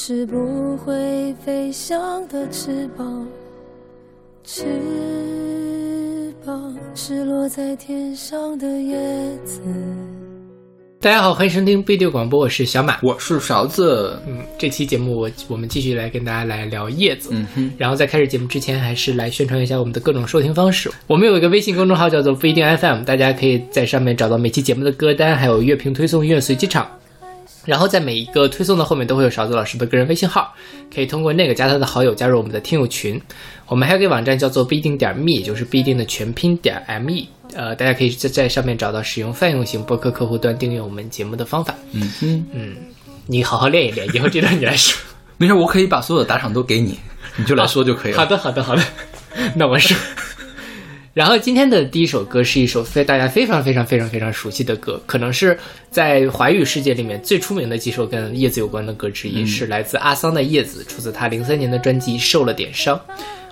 [0.00, 1.98] 是不会飞翔
[2.28, 3.26] 的翅膀，
[4.44, 4.64] 翅
[6.46, 8.96] 膀是落在天上的叶
[9.44, 9.60] 子。
[11.00, 13.00] 大家好，欢迎收听 B 六广播，我是小马。
[13.02, 17.30] 我是勺子，嗯，这期节目我我们继续来跟大家来聊叶子。
[17.32, 20.88] 嗯哼，然后在开始节目之前，还是来宣传一下我们的各种收听方式。
[21.08, 26.88] 我们有一个微信公众号叫做不一定 FM，大家可以在上面找到每期节目的歌单，还有乐评推送、音乐随机场。
[27.68, 30.54] 然后在每一个推送的后面都会有勺子老师的个人微信号，
[30.92, 33.20] 可以通过那个加他的好友，加入我们的听友群。
[33.66, 37.26] 我们还有个网站叫做必定点 me，也就是必定的全拼点 me。
[37.54, 41.74] 呃，大家可以在在上面找到使用泛用型播客客户端订阅我们节目的方法。
[41.92, 42.76] 嗯嗯，嗯，
[43.26, 44.98] 你好好练一练，以后这段你来说。
[45.36, 46.98] 没事，我可以把所有的打赏都给你，
[47.36, 48.18] 你就来说就可以了。
[48.18, 48.82] 好的，好的，好的。
[49.54, 49.94] 那我说。
[51.18, 55.58] 然后今天的第一首歌是一首非大家非常非常非常非常熟悉的歌，可能是
[55.90, 62.94] 在华语世界里面最出名的几首跟叶子有关的歌之一，是来自阿桑的《叶子》，出自他零三年的专辑《受了点伤》。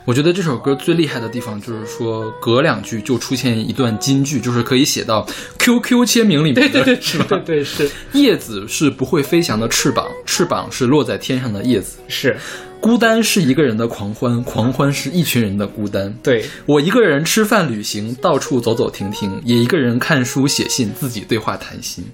[0.04, 5.26] 我觉得这首歌最厉害的地方就是说，隔两句就出现一段金句，就是可以写到
[5.58, 7.24] QQ 签名里面的，对对对， 是吧？
[7.28, 11.98] 对对是叶子是不会飞翔的翅膀，翅膀是落在天上的叶子。
[12.06, 12.36] 是，
[12.80, 16.14] 孤单是一个人的狂欢，狂欢是一群人的孤单。
[16.22, 22.04] 对，我一个人吃饭、旅行，到处走走停停，也一个人看书、写信，自己对话谈心。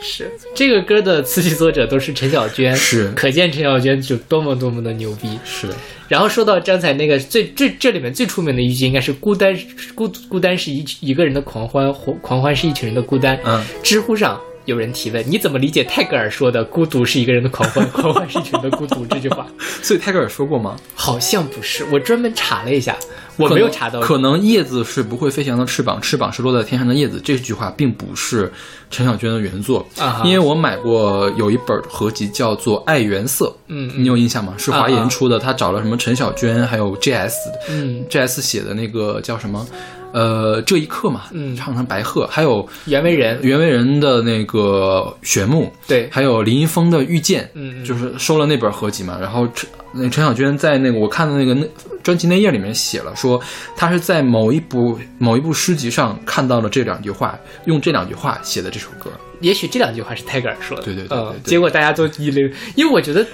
[0.00, 5.38] 是这个歌的词曲作者都是陈小娟，是可见陈小娟就多么多么的牛逼。
[5.44, 5.68] 是，
[6.08, 9.56] 然后说到刚才那个最这这里面最出名的一句，应该是孤单
[9.94, 13.38] 孤孤单是一一个人的狂欢，狂狂欢是一群人的孤单。
[13.44, 19.46] 嗯，知乎上有人提问，你怎么理解泰戈尔说的“孤独是一个人的狂欢，狂欢是一群的孤独”这句话？
[19.82, 20.76] 所以泰戈尔说过吗？
[20.94, 22.96] 好像不是，我专门查了一下，
[23.36, 24.00] 我没有查到。
[24.00, 27.20] 可能叶子是不会飞翔的翅膀，翅膀是落在天上的叶子。
[27.22, 28.50] 这句话并不是
[28.90, 34.54] 陈小娟的原作，啊哈因为我买过有一本合集叫做《爱原色》，嗯你有印象吗？
[34.56, 39.66] 是华研出的，他找了什么陈小娟还有 JS 的嗯，，JS 写的那个叫什么？
[40.14, 49.18] 呃，这一刻嘛，嗯唱成白鹤，还有袁惟仁，袁惟仁的那个玄木，对，还有林一峰的遇见，嗯嗯就是收了那本合集嘛。
[49.20, 51.66] 然后陈那陈小娟在那个我看的那个那
[52.04, 53.42] 专辑内页里面写了说，
[53.76, 59.10] 她是在某一部某一部诗集上看到了这两句话，用这两句话写的这首歌。
[59.44, 63.24] 也许这两句话是泰戈尔说的，对对对结果大家都一流，因为我觉得。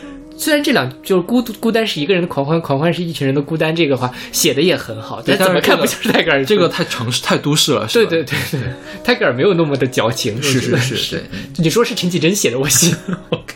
[0.42, 8.60] 虽然这两就是孤独孤单是一个人的狂欢，狂欢是一群人的孤单，这个话写的也很好，但对怎么看不像是泰戈尔这个太城市太都市了，对是吧对对对，
[9.04, 11.24] 泰戈尔没有那么的矫情，是是是，对，
[11.58, 12.96] 你说是陈绮贞写的，我信。
[13.28, 13.54] OK。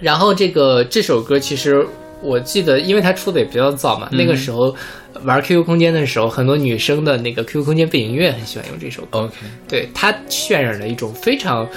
[0.00, 1.86] 然后这个这首歌其实
[2.20, 4.76] 我记得，因为它出的也比较早嘛，那个时候
[5.24, 9.20] 玩 QQ 空间的时候，很多女生的那个 QQ 空间背景音乐很喜欢用这首歌。
[9.20, 9.34] OK，
[9.68, 11.68] 对，它渲染了一种非常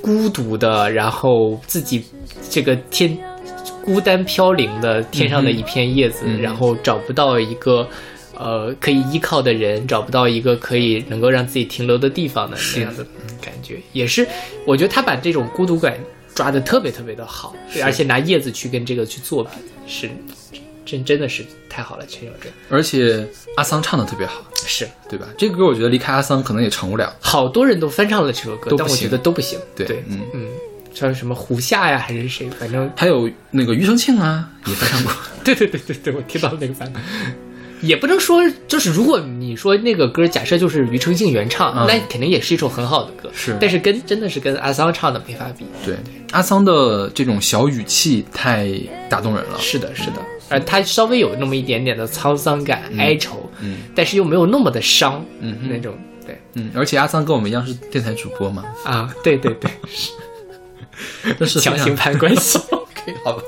[0.00, 2.04] 孤独的，然后自己
[2.48, 3.16] 这个天
[3.84, 7.88] 孤单飘零的天上的一片叶子，嗯然后找不到一个。
[8.42, 13.04] 呃，可以依靠的人找不到一个可以能够让自己停留的地方的那样的
[13.38, 14.26] 感觉，也是
[14.64, 15.98] 我觉得他把这种孤独感
[16.34, 19.50] 抓的特别特别的好，对而且拿叶子去跟这个去做比，
[19.86, 20.08] 是
[20.90, 23.24] 真真的是太好了，陈小春而且
[23.56, 25.26] 阿桑唱的特别好，是对吧？
[25.38, 27.14] 这个歌我觉得离开阿桑可能也成不了。
[27.20, 30.46] 好多人都翻唱了这首歌，但我觉得都不行，对对，嗯嗯，
[30.92, 35.12] 像什么胡夏呀，还是谁，反正还有那个庾澄庆啊，也翻唱过。
[35.44, 37.00] 对对对对对，我听到那个版本。
[37.82, 43.30] 也不能说，就是如果你说那个歌，假设就是庾澄庆原唱，嗯那肯定也是一首很好的歌。
[43.34, 45.64] 是但是跟真的是跟阿桑唱的没法比。
[45.82, 45.96] 对，
[46.32, 48.70] 阿桑的这种小语气太
[49.08, 49.58] 打动人了。
[49.58, 55.94] 是的，是的，而他稍微有那么一点点的沧桑感、哀愁，嗯但是又没有那么的伤，嗯那种
[56.26, 59.70] 对嗯，而且阿桑跟我们一样是电台主播嘛，啊，对对对，
[61.38, 62.58] 但是强行攀关系。
[62.70, 63.42] OK 好吧，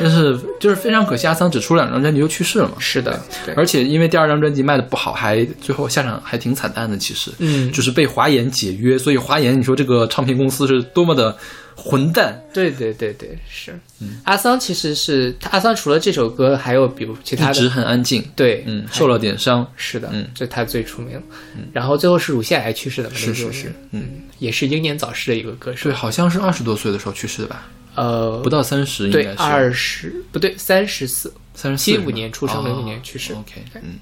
[0.00, 2.74] 但是就是非常可惜，阿桑只出两张专辑就去世了嘛。
[2.78, 6.96] 是的，对，而且因为第二张专辑卖的不好，还最后下场还挺惨淡的。
[6.98, 11.36] 其实，嗯就是被华研解约，所以华研，你说这个唱片公司是多么的
[11.74, 12.42] 混蛋。
[12.52, 13.78] 对对对对，是。
[14.00, 21.20] 嗯阿桑其实是阿桑除了这首歌，还有比如其他一直，很安静，对，嗯，受了点伤，是的，嗯这他最出名。
[21.56, 23.16] 嗯然后最后是乳腺癌去世的嘛？
[23.16, 25.92] 是是是，嗯，也是英年早逝的一个歌手对，。
[25.92, 27.66] 好像是二十多岁的时候去世的吧，
[27.96, 33.32] 呃，不到三十，应对，该是二十不对，三十四，三十四七五年出生，零五年去世。
[33.32, 33.98] OK，嗯。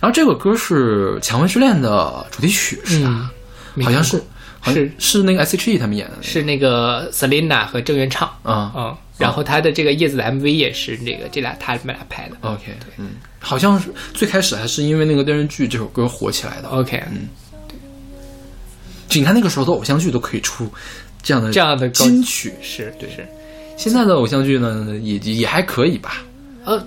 [0.00, 3.30] 然后这个歌是《蔷薇之恋》的主题曲，是吧？
[3.74, 4.16] 没好像是，
[4.60, 12.36] 好像是是那个 S.H.E 他们演的那个，是那个 Selina 和郑元畅，啊、嗯，然后他的这个叶子的 MV 也是那个这俩他们俩拍的。
[12.42, 13.10] OK，嗯，
[13.40, 16.68] 好像是最开始还是因为那个电视剧这首歌火起来的。
[16.68, 17.02] OK，
[19.08, 20.70] 就你看那个时候的偶像剧都可以出
[21.22, 22.92] 这样的这样的金曲是。
[22.98, 23.28] 对是是，
[23.76, 26.22] 现在的偶像剧呢，也也还可以吧。
[26.64, 26.82] 呃，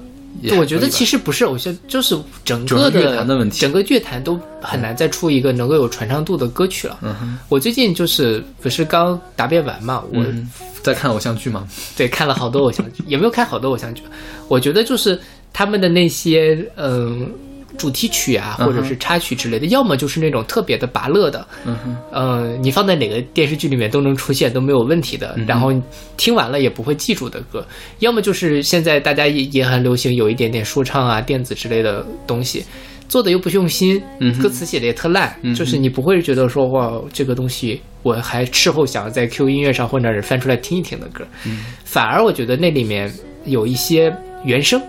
[0.57, 6.99] 我觉得其实不是偶像，就是整个的乐坛的问题整个乐坛都很难再出一个能够有传唱度的歌曲了。
[7.01, 10.49] 嗯哼，我最近就是不是刚答辩完嘛，我、嗯，
[10.81, 11.67] 在看偶像剧吗？
[11.97, 14.01] 对看了好多偶像剧，也没有看好多偶像剧，
[14.47, 15.19] 我觉得就是
[15.51, 17.29] 他们的那些嗯。
[17.77, 25.37] 主题曲啊，或者是插曲之类的，要么就是那种特别的拔乐的，嗯哼，呃，你放在哪个电视剧里面都能出现，都没有问题的。
[25.47, 25.71] 然后
[26.17, 27.65] 听完了也不会记住的歌，
[27.99, 32.63] 要么就是现在大家也也很流行有一点点说唱啊、电子之类的东西，
[33.07, 41.63] 做的又不用心，嗯歌词写的也特烂，嗯就是你不会觉得说哇这个东西我还事后想要在 Q 音乐上或者是翻出来听一听的歌，嗯。
[41.83, 43.11] 反而我觉得那里面
[43.45, 44.81] 有一些原声。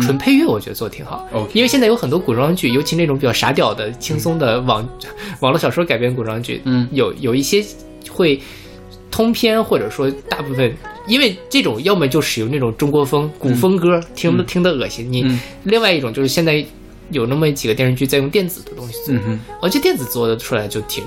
[0.00, 4.86] 纯配乐我觉得做的挺好，因为现在有很多古装剧，尤其那种比较傻屌的、轻松的网
[5.40, 6.88] 网络小说改编古装剧，嗯。
[6.92, 7.64] 有有一些
[8.10, 8.40] 会
[9.10, 10.74] 通篇或者说大部分，
[11.06, 15.10] 因为这种要么就使用那种中国风古风歌，听得听得恶心。
[15.10, 15.38] 你；嗯。
[15.64, 16.64] 另外一种就是现在
[17.10, 21.04] 有那么几个电视剧在用电子的东西做，嗯哼，而且电子做的出来就挺，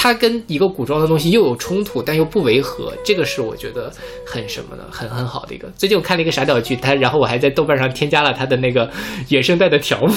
[0.00, 3.92] 它跟一个古装的东西又有冲突，但又不违和，这个是我觉得
[4.24, 5.68] 很什么的，很很好的一个。
[5.76, 8.88] 最近我看了一个傻屌剧，它然后我还在豆瓣上添加了它的那个
[9.28, 10.14] 原声带的条目，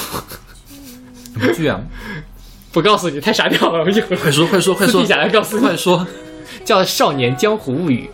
[1.33, 1.81] 什么剧啊？
[2.71, 5.07] 不告诉你太傻屌了，我一会儿快说快说快说私底！
[5.07, 6.07] 下来告诉快说！
[6.63, 8.07] 叫《少年江湖物语》，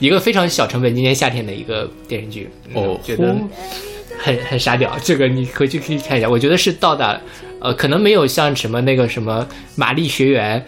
[0.00, 2.50] 一个非常小成本，今年夏天的一个电视剧。
[2.74, 3.34] 哦觉得
[4.18, 4.98] 很很傻屌。
[5.02, 7.18] 这个你回去可以看一下，我觉得是到达
[7.60, 9.46] 呃，可能没有像什么那个什么
[9.76, 10.62] 玛丽学园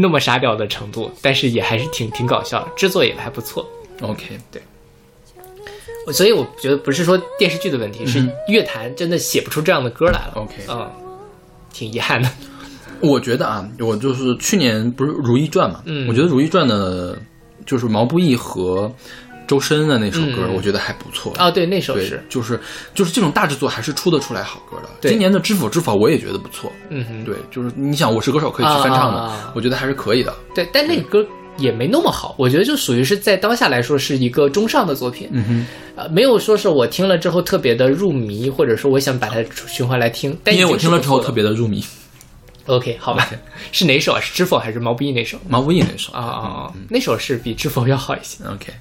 [0.00, 3.68] 那么傻屌的程度，但是也还是挺挺搞笑的，制作也还不错。
[4.00, 4.62] OK，对
[6.12, 10.32] 所以我觉得不是说电视剧的问题，是乐坛真的写不出这样的歌来了。
[10.36, 10.88] OK 嗯，
[11.72, 12.30] 挺遗憾的。
[13.00, 17.18] 我觉得啊，我就是去年不是《如懿传》嘛，嗯我觉得《如懿传》的，
[17.66, 18.92] 就是毛不易和
[19.48, 21.34] 周深的那首歌，嗯我觉得还不错。
[21.38, 22.60] 哦，对，那首对是，，就是
[22.94, 24.88] 就是这种大制作还是出得出来好歌的。
[25.00, 26.70] 对今年的《知否知否》我也觉得不错。
[26.90, 30.32] 嗯哼，对，就是你想《我是歌手》可以去翻唱的，啊啊啊我觉得还是可以的。
[30.54, 35.66] 对，但那个歌也没那么好，我觉得就属于是在当下来说是一个中上的作品，嗯哼，
[35.96, 40.38] 呃，没有说是我听了之后特别的入迷，或者说我想把它循环来听。
[40.44, 41.82] 但因为我听了之后特别别的入迷
[42.66, 43.28] ，OK，好吧，
[43.72, 44.20] 是哪首啊？
[44.20, 45.38] 是知否还是毛不易那首？
[45.48, 46.72] 毛不易那首啊啊啊！
[46.90, 48.44] 那首是比知否要好一些。
[48.44, 48.72] OK，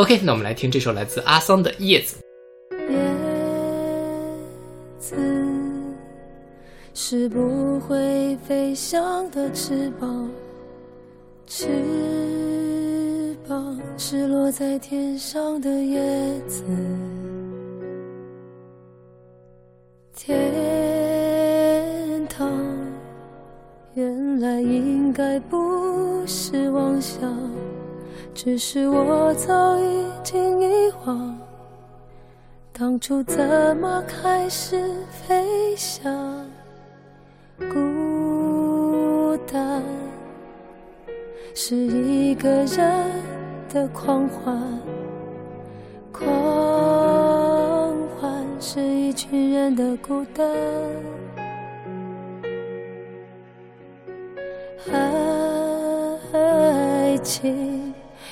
[0.00, 2.16] OK，那我们来听这首来自阿桑的《叶子》。
[2.90, 2.98] 叶
[4.98, 5.14] 子
[6.94, 10.30] 是不会飞翔的翅膀，
[11.46, 11.66] 翅
[13.46, 16.00] 膀是落在天上的叶
[16.48, 16.64] 子。
[20.16, 22.50] 天堂
[23.92, 27.30] 原来应该不是妄想。
[28.32, 31.38] 只是我早已经遗忘，
[32.72, 36.46] 当初怎么开始飞翔？
[37.58, 39.82] 孤单
[41.54, 43.06] 是一个人
[43.68, 44.58] 的狂欢，
[46.10, 46.24] 狂
[48.18, 50.48] 欢是一群人的孤单。
[56.32, 57.89] 爱情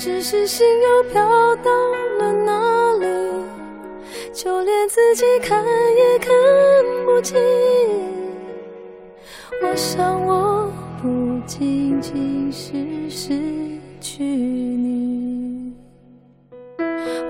[0.00, 1.22] 只是心又飘
[1.56, 1.70] 到
[2.18, 3.06] 了哪里，
[4.32, 6.32] 就连自己看也看
[7.04, 7.38] 不清。
[9.62, 12.72] 我想我不仅仅是
[13.10, 13.38] 失
[14.00, 15.74] 去你，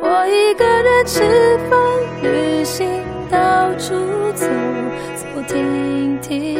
[0.00, 1.76] 我一个人吃饭、
[2.22, 2.86] 旅行，
[3.28, 3.96] 到处
[4.36, 4.46] 走
[5.16, 6.54] 走停停，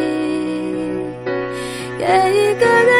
[2.00, 2.99] 也一个人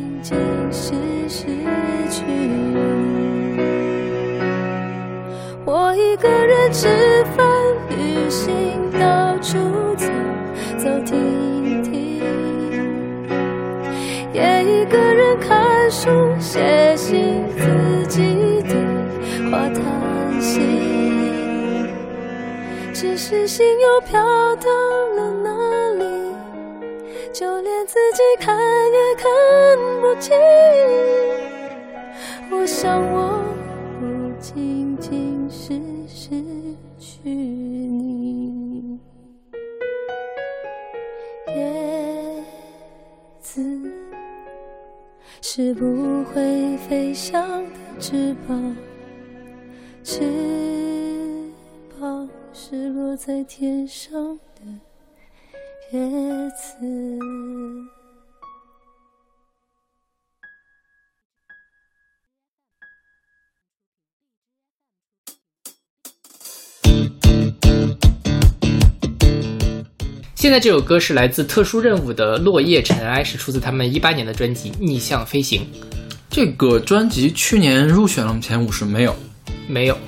[0.00, 0.38] 仅仅
[0.72, 0.94] 是
[1.28, 1.44] 失
[2.10, 3.60] 去你，
[5.66, 6.88] 我一个人吃
[7.36, 7.46] 饭、
[7.90, 9.58] 旅行，到处
[9.96, 10.06] 走
[10.78, 12.22] 走停停，
[14.32, 18.74] 也一个人看书、写信，自己对
[19.50, 20.60] 话叹息。
[22.94, 24.18] 只是心又飘
[24.56, 24.99] 到？
[27.40, 28.54] 就连自己看
[28.92, 29.24] 也看
[30.02, 30.36] 不清。
[32.50, 33.42] 我想我
[33.98, 36.34] 不仅仅是失
[36.98, 39.00] 去你，
[41.56, 42.44] 叶
[43.40, 43.90] 子
[45.40, 48.76] 是不会飞翔的翅膀，
[50.04, 50.20] 翅
[51.98, 54.38] 膀是落在天上。
[55.92, 55.98] 叶
[56.50, 56.76] 子。
[70.36, 75.62] 现在这首歌是来自特殊任务的《落叶尘埃》，是出自他们一八年的专辑《逆向飞行》。
[76.30, 79.16] 这个专辑去年入选了前五十没有？
[79.66, 79.98] 没有，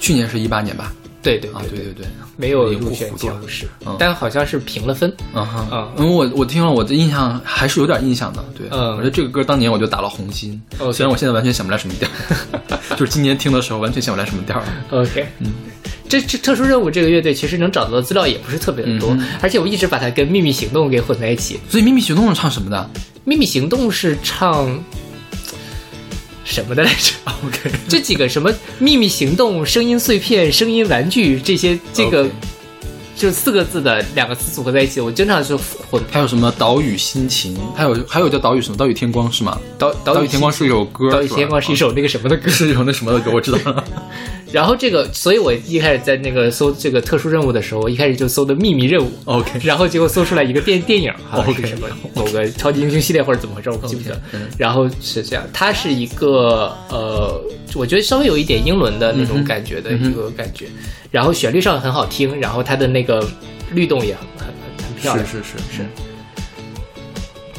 [0.00, 0.92] 去年是一八年吧？
[1.22, 2.06] 对对啊，对对对，
[2.40, 5.12] 没有入选糊涂了前五十嗯，但好像是评了分。
[5.34, 8.42] 嗯哼，嗯因为我我听了，我的印象还是有点印象的。
[8.56, 8.92] 对，嗯。
[8.92, 10.92] 我觉得这个歌当年我就打了红心，OK。
[10.92, 14.62] 虽然我现在完全想不来什么调儿， 就是今年听的时候完全想不来什么调。
[14.90, 15.52] OK，嗯，
[16.08, 21.60] 这这特殊任务这个乐队其实能找到的资料也不是特别的多，嗯而且我一直把它跟秘密行动给混在一起。
[21.68, 22.90] 所以《秘密行动》是唱什么的
[23.24, 24.66] 秘密行动是唱
[26.50, 27.14] 什么的来着？？
[27.46, 32.28] OK，这几个什么秘密行动、声音碎片、声音玩具这些，这个
[33.16, 39.58] 就四个字的两个词组合在一起，我经常是混还有什么岛屿心情，还有还有叫岛屿什么岛屿天光是吗？
[39.78, 42.50] 岛岛屿天光是一首歌，岛屿天光是一首那个什么的歌。
[42.50, 43.84] 是一首那什么的歌，我知道了。
[44.52, 49.10] 然后这个，所以我一开始在那个搜这个特殊任务的时候，我一开始就搜的秘密任务。
[49.26, 54.20] OK，然后结果搜出来一个电电影，好像是 OK 什么某个超级英雄系列或者怎么回事，我记不得。
[54.58, 57.40] 然后是这样，它是一个呃，
[57.74, 60.66] 我觉得稍微有一点英伦的那种感觉的一个感觉，
[61.10, 63.24] 然后旋律上很好听，然后它的那个
[63.72, 65.26] 律动也很很很很漂亮。
[65.26, 66.09] 是是是是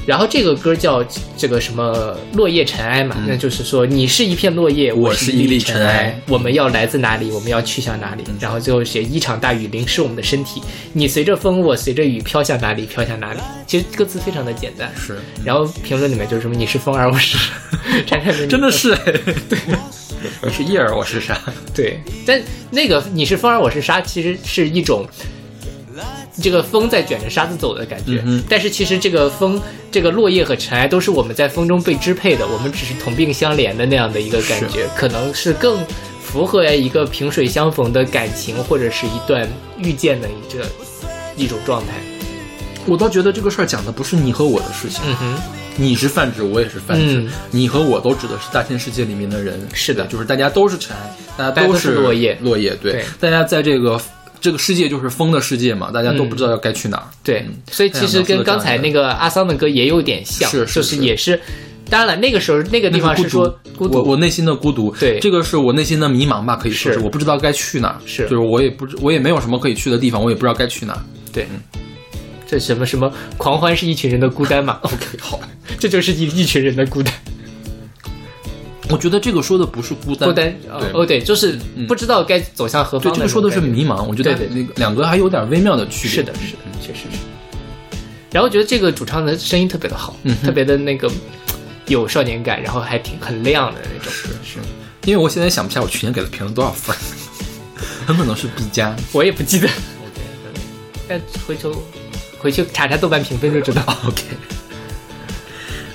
[0.05, 1.03] 然后这个歌叫
[1.37, 7.29] 这个什么落叶尘埃嘛，嗯那就是说你是一片落叶，我是一粒尘尘埃我们要来自哪里？
[7.31, 8.23] 我们要去向哪里？
[8.39, 10.61] 然后最后写一场大雨淋湿我们的身体，
[10.93, 12.85] 你随着风，我随着雨飘向哪里？
[12.85, 13.39] 飘向哪里？
[13.67, 14.91] 其实歌词非常的简单。
[14.97, 17.37] 是，然后评论里面就是什么你是风儿，我是
[18.07, 19.13] 闪闪的你真的是哎，
[19.47, 19.59] 对，
[20.43, 21.39] 你是叶儿，我是沙？
[21.73, 22.41] 对，但
[22.71, 25.05] 那个你是风儿，我是沙，其实是一种
[26.41, 28.21] 这个风在卷着沙子走的感觉。
[28.25, 35.79] 嗯但是其实这个风，这个落叶和尘埃都是我们在风中被支配的，我们只是同病相怜的那样的一个感觉，可能是更
[36.21, 40.65] 符合一个萍水相逢的感情，或者是一段遇见的一个
[41.35, 41.93] 一种状态。
[42.87, 45.41] 我倒觉得这个事儿讲的不是你和我的事情，嗯哼，
[45.75, 47.29] 你是泛指，我也是泛指，嗯。
[47.51, 49.59] 你和我都指的是大千世界里面的人。
[49.71, 50.07] 是的。
[50.07, 52.35] 就是大家都是尘埃，大家都都是落叶。
[52.41, 53.05] 落叶，对，对。
[53.19, 54.01] 大家在这个
[54.41, 57.03] 这个世界就是风的世界嘛，大家都嗯不知道要该去哪儿。
[57.23, 61.39] 对，所以其实跟刚才那个阿桑的歌也有点像，是是就是也是。
[61.89, 65.19] 当然了，那个时候那个地方那是是说孤独，我我内心的孤独，对。
[65.19, 67.03] 这个是我内心的迷茫吧，可以说是是。
[67.03, 68.23] 我不知道该去哪儿，是。
[68.23, 70.99] 就是我也不知我也没有什么可以去的地方，我也不知道该去哪儿。
[71.33, 71.45] 对，
[72.47, 74.79] 这什么什么狂欢是一群人的孤单嘛？
[74.83, 75.39] OK，好，
[75.79, 77.13] 这就是一一群人的孤单，
[78.91, 81.57] 我觉得这个说的不是孤单，孤单对哦，对，就是
[81.87, 86.11] 不知道该走向何方对，这个说的是迷茫，我觉得那个两个还有点微妙的区别。
[86.17, 87.17] 是的，是的，确实是。
[88.31, 91.11] 然后觉得这个主唱的声音特别的好，嗯特别的那个
[91.87, 94.11] 有少年感，然后还挺很亮的那种。
[94.11, 94.59] 是是，
[95.05, 96.95] 因为我现在想不起来我去年给他评了多少分，
[98.05, 98.95] 很可能是 B 加。
[99.11, 99.67] 我也不记得。
[99.67, 100.21] OK，
[101.09, 101.73] 但回头
[102.39, 103.83] 回去查查豆瓣评分就知道。
[104.07, 104.23] OK。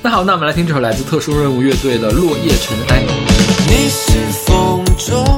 [0.03, 3.03] 那好，那我们来听这首来自特殊任务乐队的《落叶尘埃》。
[3.69, 4.13] 你是
[4.45, 5.36] 风中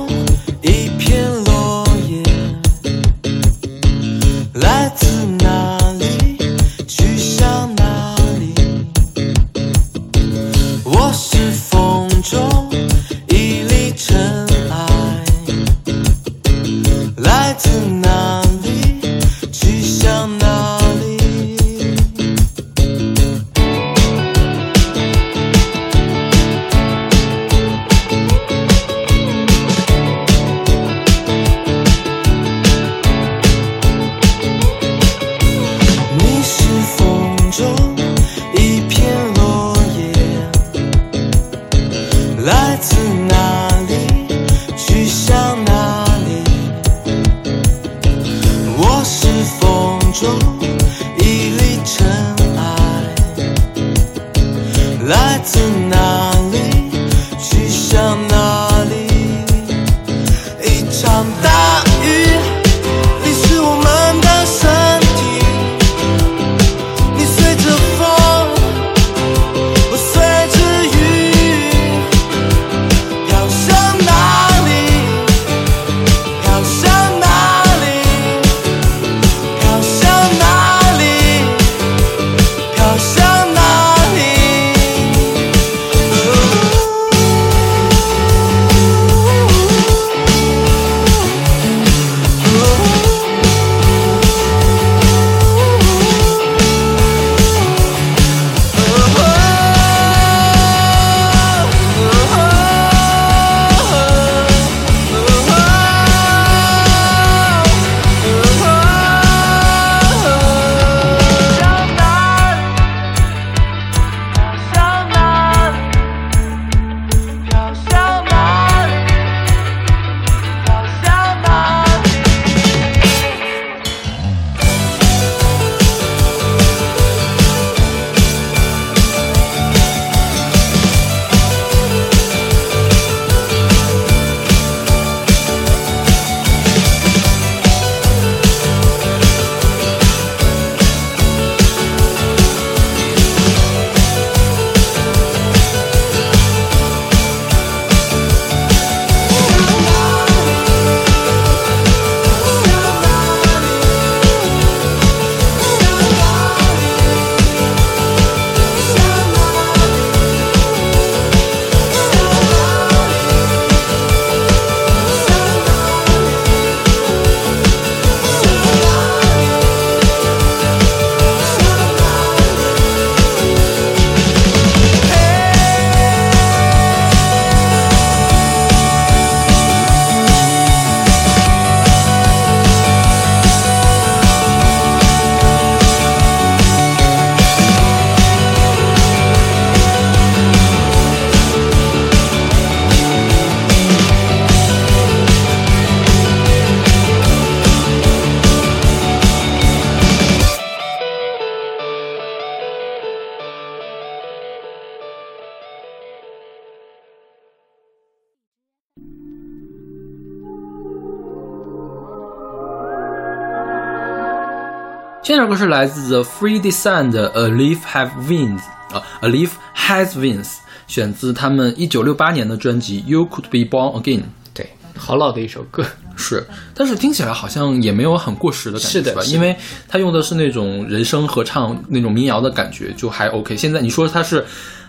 [215.39, 218.61] 首歌是来自 The Free Design 的《A Leaf Have Wings》
[218.95, 220.45] 啊，《A Leaf Has Wings》，
[220.89, 224.21] 选自他们一九六八年的专辑《You Could Be Born Again》。
[224.53, 225.85] 对，好老的一首歌。
[226.17, 229.23] 是，但是听起来好像也没有很过时的感觉，吧？
[229.23, 229.57] 是的因为
[229.89, 233.57] 他用的是那种人声合唱那种民谣的感觉，就还 OK。
[233.57, 234.45] 现在你说他是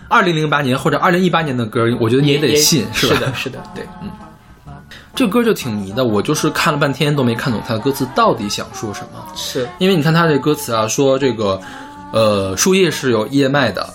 [0.08, 3.20] 二零零八年或者二零一八年的歌，我觉得你也得信，是吧？
[3.20, 3.86] 的，是的，对，
[5.20, 9.22] 这歌就挺迷的，我就是看了半天都没看懂它的歌词到底想说什么。
[9.36, 11.60] 是因为你看它这歌词啊，说这个，
[12.10, 13.86] 呃，树叶是有叶脉的，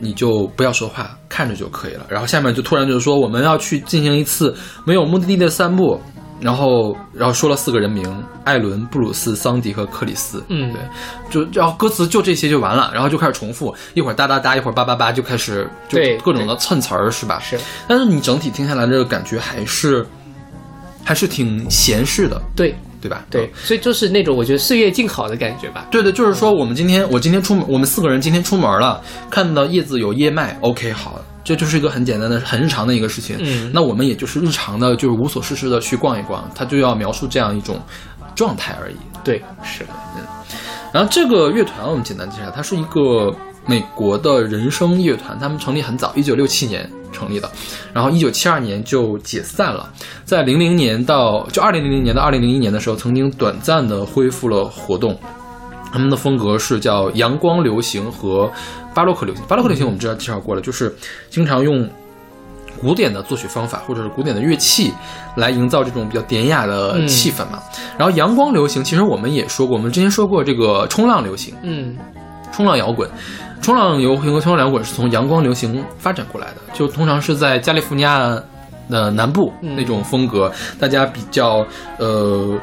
[0.00, 2.04] 你就不要说话，看着就可以了。
[2.08, 4.52] 然后下面就突然就是说，我们要去进行一次
[4.84, 6.00] 没有目的地的散步，
[6.40, 10.42] 然后然后说了四个人名：艾伦、布鲁斯、桑迪和克里斯。
[10.48, 10.80] 嗯对，
[11.30, 17.38] 就然后歌词就这些就完了，然后就开始重复，一会儿哒哒哒，一会儿叭叭叭，就开始就各种的蹭词儿，是吧？
[17.38, 20.04] 是，但是你整体听下来，这个感觉还是
[21.12, 23.22] 还是挺闲适的，对对吧？
[23.28, 25.86] 对，所以就是那种我觉得岁月静好的感觉吧。
[25.90, 28.98] 对的，就是说我们今天我今天出门，我们四个人今天出门了，
[29.28, 33.36] 看到叶子有叶脉，OK，好，这就是一个很简单的、很日常的一个事情。
[33.40, 37.78] 嗯那我们也就是日常的，就是无所事事的去逛一逛，他就要描述这样一种
[38.34, 38.96] 状态而已。
[39.22, 40.22] 对，是的，嗯
[40.94, 43.30] 然后这个乐团我们简单介绍，它是一个
[43.66, 47.50] 美国的人声乐团，他们成立很早，一九六七年成立的，
[47.92, 49.88] 然后一九七二年就解散了，
[50.24, 55.16] 在零零年到就二零零零年到二零零一年的时候，曾经短暂的恢复了活动。
[55.92, 58.50] 他们的风格是叫阳光流行和
[58.94, 59.44] 巴洛克流行。
[59.46, 60.94] 巴洛克流行我们之前介绍过了，就是
[61.28, 61.86] 经常用
[62.80, 64.90] 古典的作曲方法或者是古典的乐器
[65.36, 67.62] 来营造这种比较典雅的气氛嘛。
[67.98, 71.94] 然后阳光流行，其实我们也说过，我们之前说过这个冲浪流行、嗯
[72.50, 73.08] 冲浪摇滚。
[73.62, 78.18] 冲浪游行和冲浪摇滚是从阳光流行发展过来的，就通常是在加利福尼亚
[78.90, 81.64] 的南部嗯那种风格，大家比较
[81.98, 82.58] 呃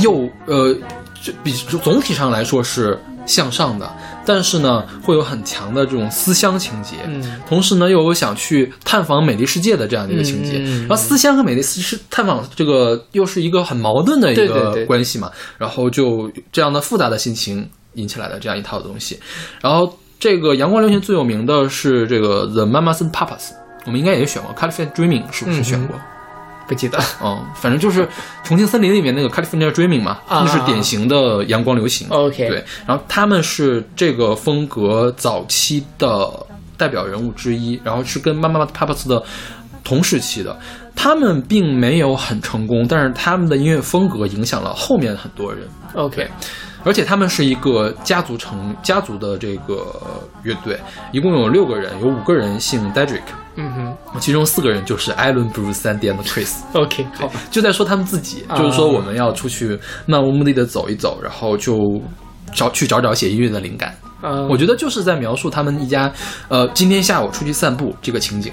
[0.00, 0.74] 又呃，
[1.22, 3.90] 就比就总体上来说是向上的，
[4.24, 10.58] 但是呢，会有很强的这种思乡情节，嗯同时呢，又有想去探访美丽世界的这样的一个情节。
[10.80, 19.18] 然后思乡和美丽是探访这个又是一个很矛盾的一个对对对关系嘛，然后就这样的复杂的心情引起来的这样一套东西。
[19.60, 23.50] 然后这个阳光流行最有名的是这个 The Mamas and Papas，
[23.84, 25.96] 我们应该也选过 California Dreaming，是不是选过？
[26.68, 26.98] 不记得。
[27.22, 28.04] 嗯，反正就是
[28.42, 32.08] 《重庆森林》里面那个 California Dreaming 嘛，啊那是典型的阳光流行。
[32.10, 36.28] OK 对，然后他们是这个风格早期的
[36.76, 39.22] 代表人物之一，然后是跟妈妈 Papas 的
[39.84, 40.58] 同时期的。
[40.98, 45.68] 他们并没有很成功，但是他们的音乐风格影响了后面很多人。
[45.94, 46.26] OK，
[46.86, 49.92] 而且他们是一个家族成家族的这个
[50.44, 50.78] 乐队，
[51.10, 53.22] 一共有六个人，有五个人姓 Dedrick，
[53.56, 56.52] 嗯哼其中四个人就是艾伦、Bruce、and Chris。
[56.74, 57.28] ，OK，好。
[57.50, 62.00] 就在说他们自己，啊就是说我们要出去漫无目的的走一走，然后就
[62.54, 63.92] 找去找找写音乐的灵感。
[64.22, 66.12] 嗯，我觉得就是在描述他们一家，
[66.48, 68.52] 呃，今天下午出去散步这个情景。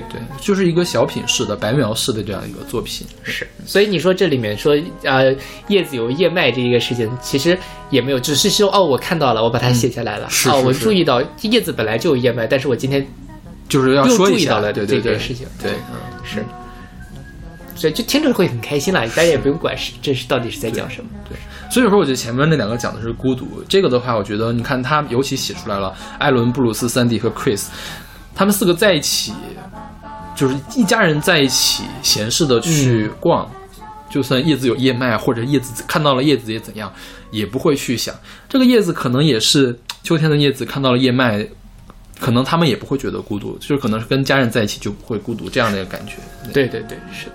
[0.00, 3.06] 对对，就是一个小品式的、白描式的这样一个作品。
[3.22, 5.34] 是，所以你说这里面说呃
[5.68, 7.58] 叶子有叶脉这一个事情，其实
[7.90, 13.06] 也没有，只是说哦我看到了，我把它写下来了，哦是是是我注意到叶子本来就有叶脉，但是我今天
[13.68, 15.46] 就是要说一下注意到了对对对这件事情。
[15.62, 15.96] 对，嗯。
[16.24, 16.44] 是，
[17.76, 21.10] 所以就听着会很开心啦，大家也不用管是这是到底是在讲什么。
[21.28, 21.36] 对，
[21.70, 27.66] 所以说我觉得前面那两个讲的是孤独，这个的话，我觉得你看他尤其写出来了，艾伦、布鲁斯、三迪和 Chris，
[28.34, 29.34] 他们四个在一起，
[30.34, 33.50] 就是一家人在一起闲适的去逛，
[34.10, 36.92] 就算叶子有叶脉，或者叶子看到了叶子也怎样，
[37.30, 38.14] 也不会去想
[38.48, 41.46] 这个叶子可能也是秋天的叶子看到了叶脉。
[42.20, 46.14] 可能他们也不会觉得孤独，就是可能是跟家人在一起就不会孤独这样的一个感觉。
[46.52, 47.32] 对对对，是的。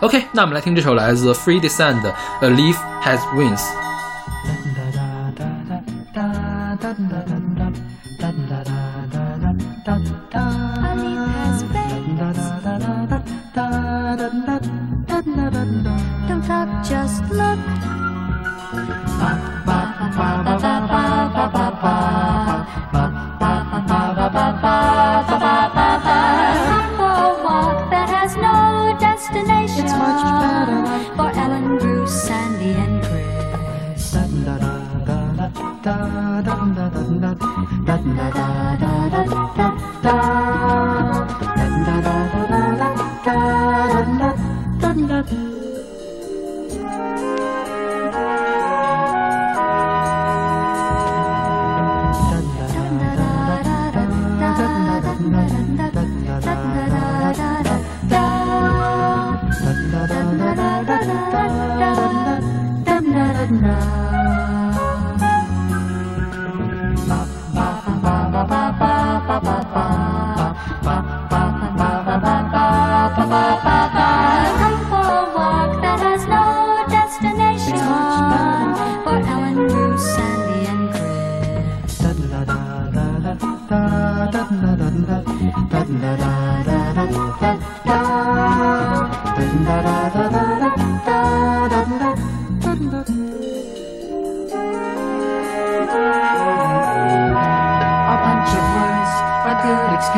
[0.00, 3.58] OK，那我们来听这首来自 Free Descend 的《A Leaf Has Wings》。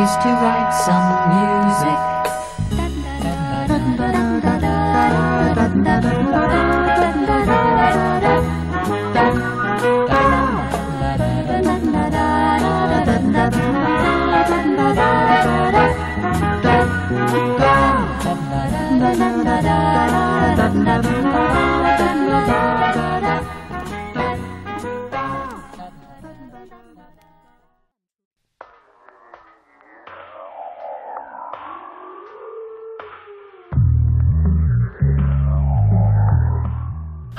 [0.06, 2.10] To write some music.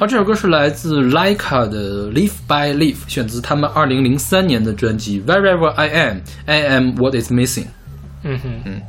[0.02, 7.66] 好，这首歌是来自 Laika 的《Live by Live》，选自他们二零零三年的专辑《Wherever I Am, I Am What Is Missing》。
[8.24, 8.82] 嗯哼嗯，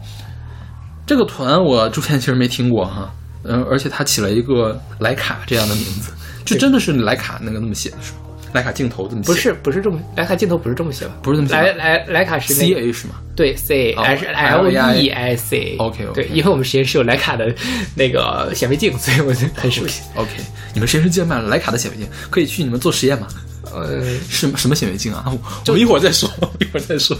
[1.06, 6.14] 这个团我之前其实没听过哈，嗯，而且他起了一个莱卡这样的名字，
[6.46, 8.18] 就真的是莱卡那个那么写的是吧？
[8.52, 9.26] 莱卡镜头这么写？
[9.26, 11.14] 不是不是这么，徕卡镜头不是这么写吧？
[11.22, 13.14] 不是这么写莱莱徕卡是那，C 个 A 是吗？
[13.34, 14.76] 对 C 哦还是 L E
[15.08, 15.76] I E C。
[15.78, 17.54] OK，OK 对，因为我们实验室有徕卡的
[17.94, 20.02] 那个显微镜，所以我就很熟悉。
[20.14, 20.30] OK，
[20.74, 23.26] 你们实验室竟然买了莱卡的显微镜，可以去你们做实验吗？
[23.72, 25.24] 呃，是什么显微镜啊？
[25.26, 25.38] 我
[25.68, 26.28] 我们一会儿再说，
[26.60, 27.16] 一会儿再说。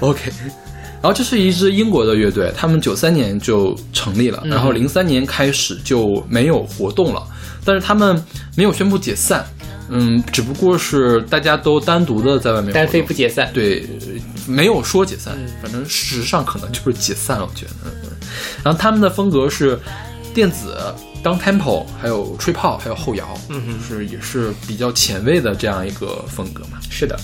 [0.00, 0.30] OK，
[1.00, 7.22] 然后这是一支英国的乐队，他们九三年就成立了，然后零三年开始就没有活动了，
[7.64, 8.22] 但是他们
[8.56, 9.46] 没有宣布解散，
[9.90, 13.50] 嗯，只不过是大家都单独的在外面单飞不解散。
[13.54, 13.86] 对，
[14.46, 17.72] 没有说解散，反正事实上可能就是解散了，我觉得。
[17.84, 18.10] 嗯嗯
[18.62, 19.78] 然后他们的风格是
[20.34, 20.76] 电子、
[21.24, 26.78] down tempo，还有吹泡，还有后摇，嗯哼就是也是比较前卫的这样一个风格嘛。
[26.90, 27.18] 是的，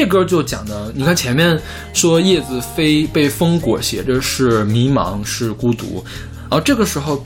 [0.00, 1.60] 这歌就讲的，你看前面
[1.92, 6.02] 说叶子飞被风裹挟着是迷茫是孤独，
[6.48, 7.22] 然后这个时候，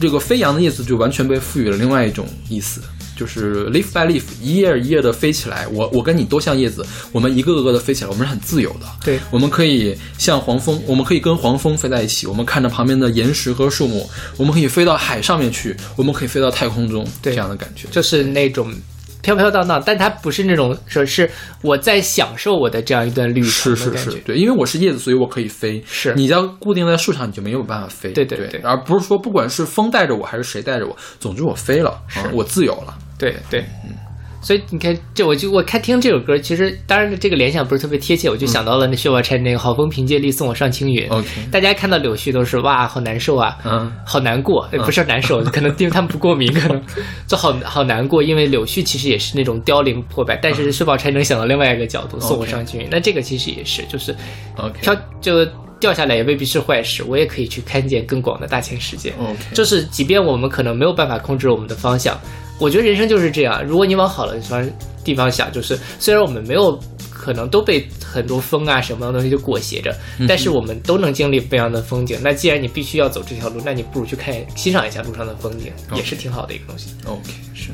[0.00, 2.80] 这个飞扬的叶子就完全被赋予了另外一种意思，
[3.16, 5.68] 就是 leaf by leaf，一页一页的飞起来。
[5.68, 8.86] 我我跟你都像叶子，我们一个个的飞起来，我们是很自由的。
[9.04, 17.86] 对我们可以像黄蜂，我们可以跟黄蜂飞在一起，我们看着旁边的岩石和树木，我们可以飞到海上面去，我们可以飞到太空中，对这样的感觉。
[17.92, 18.74] 就是那种
[19.22, 21.30] 飘飘荡荡，但它不是那种说是
[21.62, 23.96] 我在享受我的这样一段旅程是是。
[23.96, 25.82] 是，对，因为我是叶子，所以我可以飞。
[25.86, 28.10] 是你要固定在树上，你就没有办法飞。
[28.12, 32.94] 对对对对而不是说不管是风带着我还是谁带着我，总之我飞了，啊，我自由了。
[33.18, 33.94] 对对，嗯。
[34.42, 41.08] 所以你看，这我就我看听这首歌，其实当然这个联想不是特别贴切，我就想到了那薛宝钗那个“好风凭借力，送我上青云”。
[41.52, 46.82] 大家看到柳絮都是哇，好难受啊，嗯，好难过，呃不是难受，可能因为他们不过敏，可能
[47.26, 54.14] 就好好难过，因为柳絮其实也是那种凋零破败，但是薛宝钗能想到另外一个角度，送我上青云，那这个其实也是，就是
[54.56, 55.46] OK 飘就
[55.78, 59.12] 掉下来也未必是坏事，我也可以去看见更广的大千世界。
[59.18, 62.18] OK 就是即便我们可能没有办法控制我们的方向，
[62.60, 63.64] 我觉得人生就是这样。
[63.64, 64.70] 如果你往好的方
[65.02, 66.78] 地方想，就是虽然我们没有
[67.10, 69.96] 可能都被很多风啊什么的东西就裹挟着，
[70.28, 72.18] 但是我们都能经历不一样的风景。
[72.22, 76.88] 那既然你必须要走这条路，那你不如去看欣赏一下路上的风景，也是挺好的一个东西。
[77.06, 77.70] OK 是。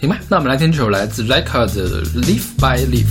[0.00, 3.06] 行吧，那我们来听这首来自 Laika 的《Leaf by Leaf》。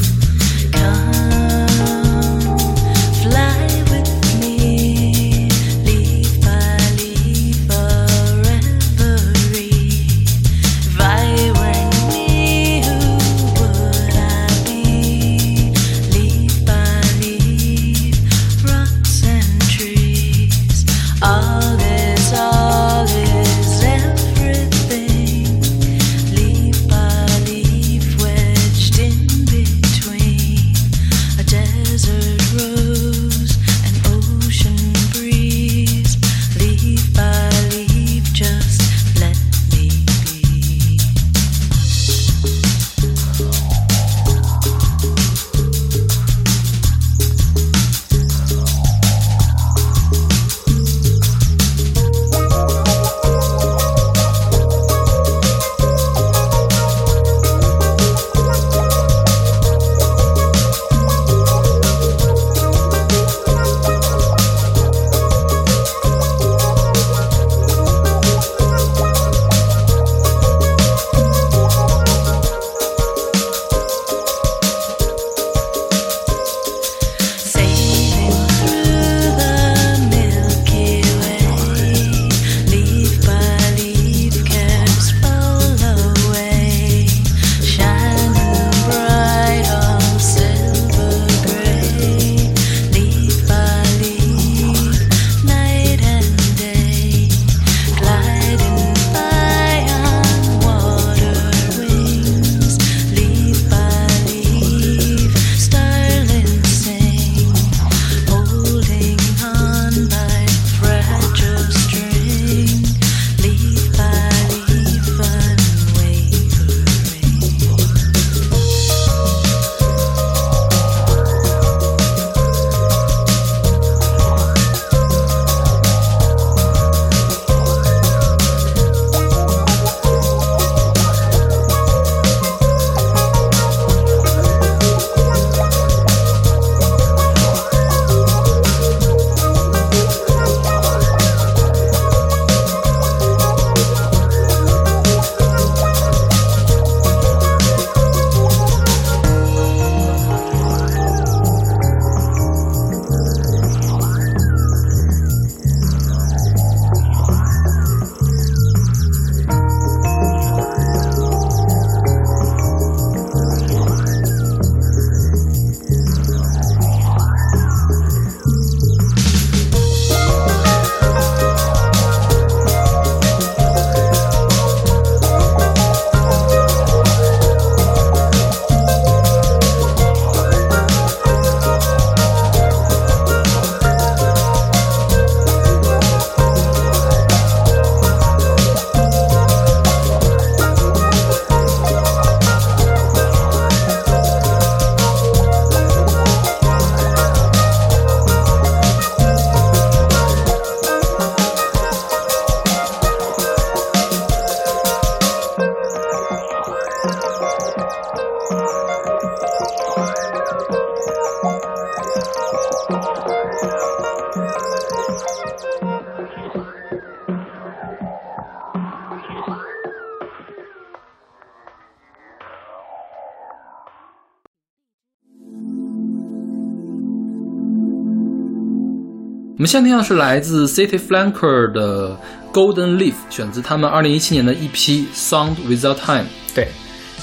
[229.63, 232.19] 们现在听到是来自 City Flanker 的
[232.52, 236.26] Golden Leaf，选自他们二零一七年的一批 Sound Without Time。
[236.54, 236.67] 对，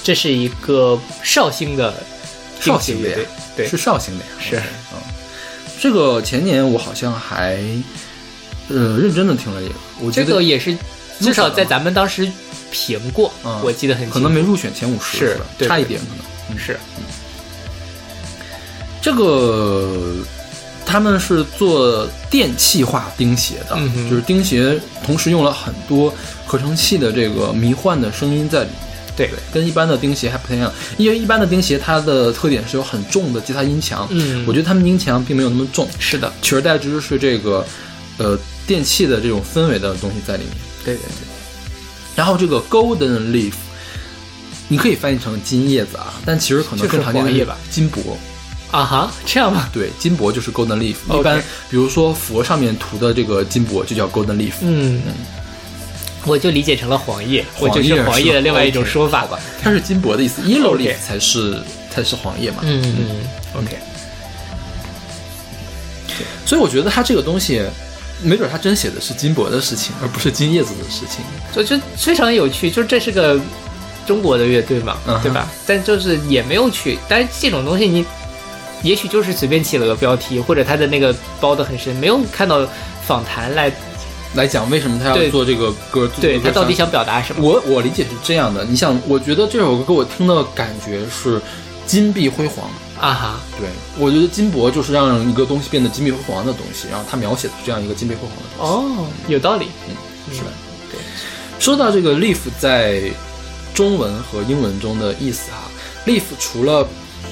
[0.02, 1.92] 这是一个绍兴的
[2.58, 3.10] 绍兴的
[3.54, 4.30] 对，是绍兴的呀。
[4.40, 4.56] 是。
[4.56, 4.96] 嗯，
[5.78, 7.58] 这个前年我好像还
[8.68, 10.74] 呃认真的听了一个，我觉得这个也是
[11.20, 12.26] 至少在咱们当时
[12.70, 14.14] 评过，嗯我记得很清楚。
[14.14, 15.44] 可能没入选前五十，是吧？
[15.58, 16.58] 对对差一点可能。
[16.58, 16.78] 是。
[19.02, 20.16] 这个
[20.90, 26.12] 他们是做电气化钉鞋的，嗯就是钉鞋同时用了很多
[26.44, 28.78] 合成器的这个迷幻的声音在里面。
[29.16, 29.28] 对。
[29.28, 34.44] 对，跟一般的钉鞋还不太一样，因为一般的钉鞋它的特点是有很重的吉他音墙，嗯。
[34.46, 37.64] 我觉得他们音墙并没有那么重，是的，取而代之是这个
[38.18, 40.52] 呃电器的这种氛围的东西在里面。
[40.84, 41.26] 对对对，
[42.16, 43.52] 然后这个 Golden Leaf，
[44.68, 47.58] 你可以翻译成金叶子啊，但其实可能更常见的叶吧。
[47.70, 48.16] 金箔。
[48.70, 49.68] 啊哈，这样吗？
[49.72, 50.96] 对，金箔就是 Golden Leaf。
[51.18, 54.54] 一般比如说佛上面涂的这个金箔就叫 Golden Leaf。
[54.60, 55.02] 嗯，
[56.24, 62.58] 我就理解成了黄叶，我就是黄叶的另外一种说法吧，它是金箔的意思，Yellow Leaf 才是才是黄叶嘛。
[62.62, 63.16] 嗯嗯
[63.56, 63.76] ，OK，
[66.46, 67.62] 所以我觉得它这个东西，
[68.22, 71.24] 没准他真写的是金箔的事情，而不是金叶子的事情。
[71.52, 73.40] 就就非常有趣，就这是个
[74.06, 75.48] 中国的乐队嘛，对吧？
[75.66, 78.04] 但就是也没有去，但是这种东西你
[78.82, 82.66] 也许就是随便起了个标题，或者他的那个包的很深，没有看到
[83.06, 83.72] 访谈来
[84.34, 87.42] 来讲为什么他要做这个歌，对他到底想表达什么。
[87.42, 91.40] 我我理解是这样的，你想，我觉得这首歌给我听的感觉是
[91.86, 92.70] 金碧辉煌。
[93.00, 93.66] 啊哈，对，
[93.98, 99.02] 我觉得金箔就是让一个东西变得金碧辉煌的东西，然后他描写的是这样一个金碧辉煌的东西。
[99.02, 99.96] 哦，有道理，嗯
[100.34, 100.48] 是吧？
[100.90, 101.00] 对。
[101.58, 103.02] 说到这个 leaf 在
[103.72, 105.70] 中文和英文中的意思哈
[106.06, 106.86] ，leaf 除了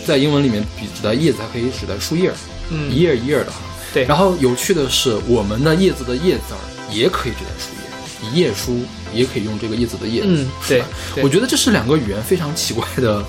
[0.09, 2.35] 在英文里面比指代叶子，还可以指代树叶儿，
[2.71, 3.59] 嗯一叶一叶的哈。
[3.93, 8.81] 对然后有趣的是，我们的叶子的叶字儿也可以指代树叶，一页书
[9.13, 10.49] 也可以用这个叶子的叶子，嗯？
[10.67, 10.83] 对
[11.15, 13.23] 对我觉得这是两个语言非常奇怪的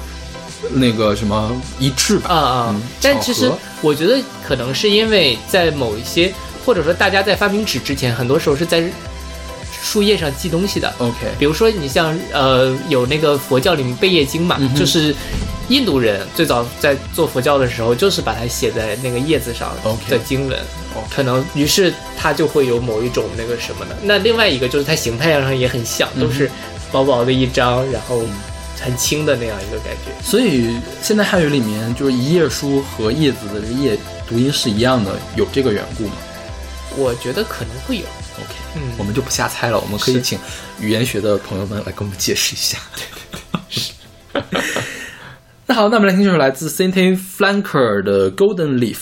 [0.72, 2.30] 那个什么一致吧。
[2.30, 2.82] 啊啊嗯！
[3.02, 3.51] 但其实
[3.82, 6.34] 我觉得可能是因为在某一些，
[6.66, 8.84] 或者说大家在发明纸之前，很多时候是在
[9.82, 10.93] 树叶上记东西的。
[10.97, 15.15] OK，比如说，你像呃，有那个佛教里面贝叶经嘛，嗯就是
[15.69, 19.71] 印度人最早在做佛教的时候，就是把它写在那个叶子上
[20.09, 20.59] 的经文
[21.09, 23.95] 可能于是它就会有某一种那个什么的。
[24.03, 26.49] 那另外一个就是它形态上也很像，嗯都是
[26.91, 28.21] 薄薄的一张，然后
[28.82, 30.11] 很轻的那样一个感觉。
[30.23, 36.13] 所以现在汉语里面就是一页书和叶子的这个叶读音是一样的，有这个缘故吗
[36.97, 38.03] 我觉得可能会有。
[38.40, 40.40] ？OK，嗯我们就不瞎猜了，我们可以请
[40.80, 42.78] 语言学的朋友们来给我们解释一下。
[42.96, 44.62] 对对对
[45.68, 48.96] 那好，那我们来听这首来自 Cynthia Flanker 的《Golden Leaf》。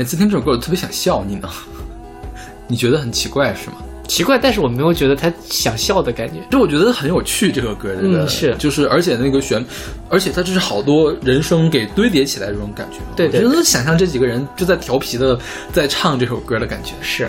[0.00, 1.46] 每次听这首歌我特别想笑，你呢？
[2.66, 3.74] 你觉得很奇怪是吗？
[4.08, 6.36] 奇怪，但是我没有觉得他想笑的感觉。
[6.50, 9.62] 就我觉得很有趣，这首歌真的、嗯是就是而且那个旋，
[10.08, 12.96] 而且它这是好多人声给堆叠起来这种感觉。
[13.14, 15.38] 对对我觉得想象这几个人就在调皮的
[15.70, 16.94] 在唱这首歌的感觉。
[17.02, 17.28] 是，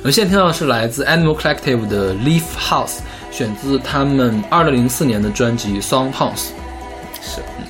[0.00, 2.88] 我们现在听到的是来自 Animal Collective 的《Leaf House》，
[3.30, 6.32] 选自他们二零零四年的专辑《Song House》。
[7.22, 7.64] 是，嗯，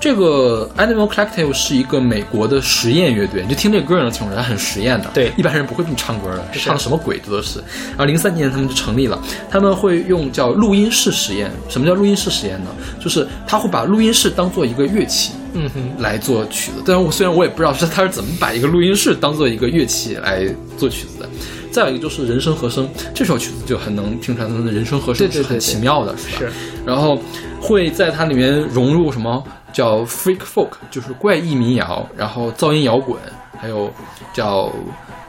[0.00, 5.10] 这个 Animal Collective 是一个美国的实验乐队，你就听这歌也能听出来，它很实验的。
[5.12, 7.58] 对一般人不会这么唱歌的，是唱的什么鬼这都是。
[7.90, 11.50] 然后零三年他们就成立了，他们会用叫录音室实验。
[11.68, 12.70] 什么叫录音室实验呢？
[12.98, 16.82] 就是他会把录音室当做一个乐器，嗯哼，来做曲子。
[16.86, 20.48] 但是我虽然我也不知道是他是怎么把一个录音室当做一个乐器来
[20.78, 21.28] 做曲子的。
[21.70, 26.38] 再有一个就是人声和声，这首曲子就很能听出来他们的人声和声是很对对对对奇妙的，是吧？
[26.38, 26.50] 是。
[26.86, 27.20] 然后
[27.60, 33.18] 会在它里面融入什么叫 freak folk，就是怪异民谣，然后噪音摇滚，
[33.58, 33.92] 还有
[34.32, 34.72] 叫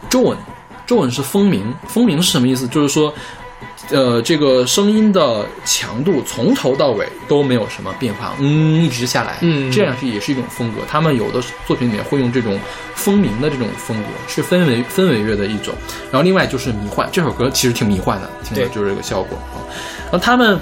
[0.10, 0.38] 中文，
[0.86, 2.68] 中文是风鸣，风鸣是什么意思？
[2.68, 3.14] 就是说。
[3.90, 10.82] 呃，这个声音的强度从头到尾都没有什么变化，嗯，一直下来，嗯这样是也是一种风格。
[10.88, 12.58] 他们有的作品里面会用这种
[12.96, 15.74] 风鸣的这种风格，是氛围氛围乐的一种。
[16.10, 19.60] 然后另外就是迷幻，这首歌其实挺迷幻的，听的就是这个效果啊。
[20.04, 20.58] 然后他们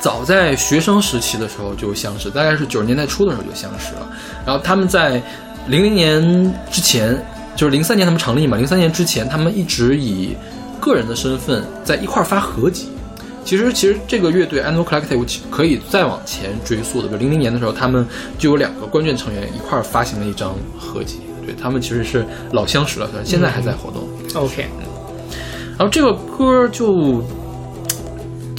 [0.00, 4.08] 早在学生时期的时候就相识，大概是九十年代初的时候就相识了。
[4.46, 5.22] 然后他们在
[5.66, 7.20] 零零年之前，
[7.56, 10.36] 就是零三年他们成立嘛，零三年之前他们一直以
[10.80, 12.88] 个人的身份在一块儿发合集。
[13.44, 18.06] 其实，其实这个乐队 Animal Collective 可以再往前追溯的，比如零零年的时候，他们
[18.38, 21.20] 就有两个关键成员一块儿发行了一张合集。
[21.46, 24.06] 对他们其实是老相识了，现在还在活动。
[24.34, 24.66] OK，
[25.78, 27.24] 然后这个歌就，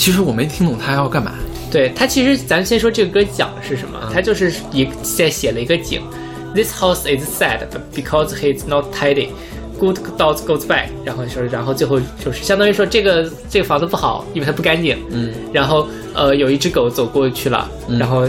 [0.10, 1.36] 其实我没听懂他要干嘛。
[1.70, 6.02] 对他其实咱先说这个歌讲的是什么，他就是一在写了一个景
[6.56, 7.60] ，This house is sad
[7.94, 9.28] because he's not tidy.
[9.78, 14.98] Good dogs goes by，然后说，然后最后就是相当于说这个这个房子不好，因为它不干净。
[15.12, 18.28] 嗯，然后呃有一只狗走过去了，然后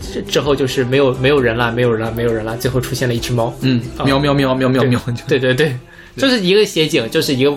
[0.00, 3.52] 之之后就是没有没有人了，没有人了，没有人了，最后出现了一只猫。
[3.62, 4.04] 嗯，啊。
[4.04, 5.52] 喵喵喵喵喵对喵，对对。
[5.52, 5.76] 对，
[6.16, 7.52] 就是一个写景，就是一个，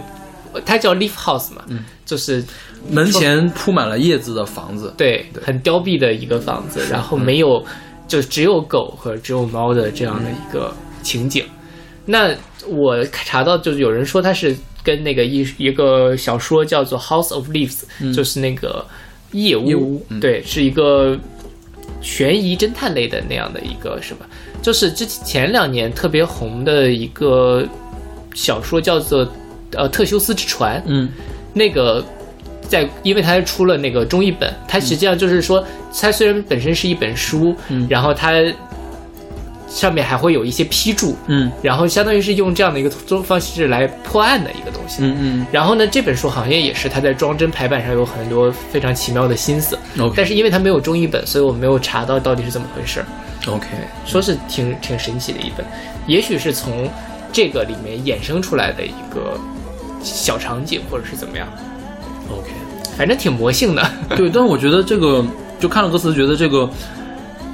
[0.66, 1.86] 它叫 Leaf House 嘛，嗯。
[2.04, 2.44] 就是
[2.90, 4.94] 门前铺满了叶子的房子。
[4.98, 7.64] 对很凋敝的一个房子，然后没有，
[8.08, 10.74] 就只有狗和只有猫的这样的一个
[11.04, 11.46] 情景。
[12.06, 12.36] 那
[12.68, 17.82] 我查到，就是有人说它是跟那个一一个小说叫做《House of Leaves》，
[18.14, 18.86] 就是那个
[19.32, 20.20] 夜屋，夜屋嗯。
[20.20, 21.18] 对，是一个
[22.02, 24.26] 悬疑侦探类的那样的一个什么，
[24.62, 27.66] 就是之前两年特别红的一个
[28.34, 29.20] 小说叫做
[29.74, 31.10] 呃《特修斯之船》，嗯。
[31.54, 32.02] 那个
[32.72, 35.64] 在，因为它出了那个中译本，它实际上就是说，
[36.02, 38.32] 它虽然本身是一本书，嗯然后它
[39.68, 42.90] 上面还会有一些批注，嗯然后相当于是用这样的一个
[43.22, 44.98] 方式来破案的一个东西。
[45.02, 45.48] 嗯嗯。
[45.52, 50.14] 然后呢，这本书好像也是它在装帧排版上有很多非常奇妙的心思，，OK。
[50.16, 53.04] 但是因为它没有中译本，所以我没有查到到底是怎么回事。
[53.48, 53.68] OK，
[54.06, 55.66] 说是挺挺神奇的一本，
[56.06, 56.88] 也许是从
[57.34, 59.40] 这个里面衍生出来的一个
[60.04, 61.48] 小场景，或者是怎么样
[62.30, 62.52] ，OK，
[62.98, 63.82] 反正挺魔性的。
[64.16, 65.26] 对，但是我觉得这个
[65.60, 66.70] 就看了歌词，觉得这个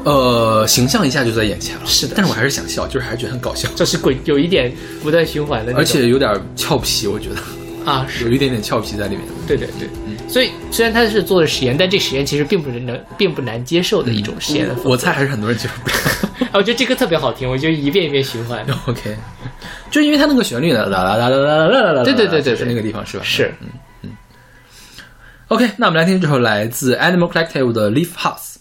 [0.04, 1.82] 呃形象一下就在眼前了。
[1.86, 4.72] 是的但是我还是想笑，就是还是觉得很搞笑，就是鬼有一点
[5.04, 9.22] 不断循环的，而且有点俏皮，我觉得啊， 是有一点点俏皮在里面。
[9.48, 9.88] 对对对，
[10.28, 14.68] 所以虽然他是做的实验，但这实验其实并不是能并不难接受的一种实验。
[14.84, 15.96] 我猜还是很多人接受不了。
[16.48, 18.66] 啊 我觉得这歌特别好听，我就一遍一遍循环。
[18.88, 19.16] OK，
[19.90, 23.24] 就因为它那个旋律呢，啦啦啦啦啦啦啦啦，对对对对是那个地方是吧？
[23.26, 23.68] 是嗯
[25.50, 28.56] OK，那我们来听这首来自 Animal Collective 的《Leaf House》。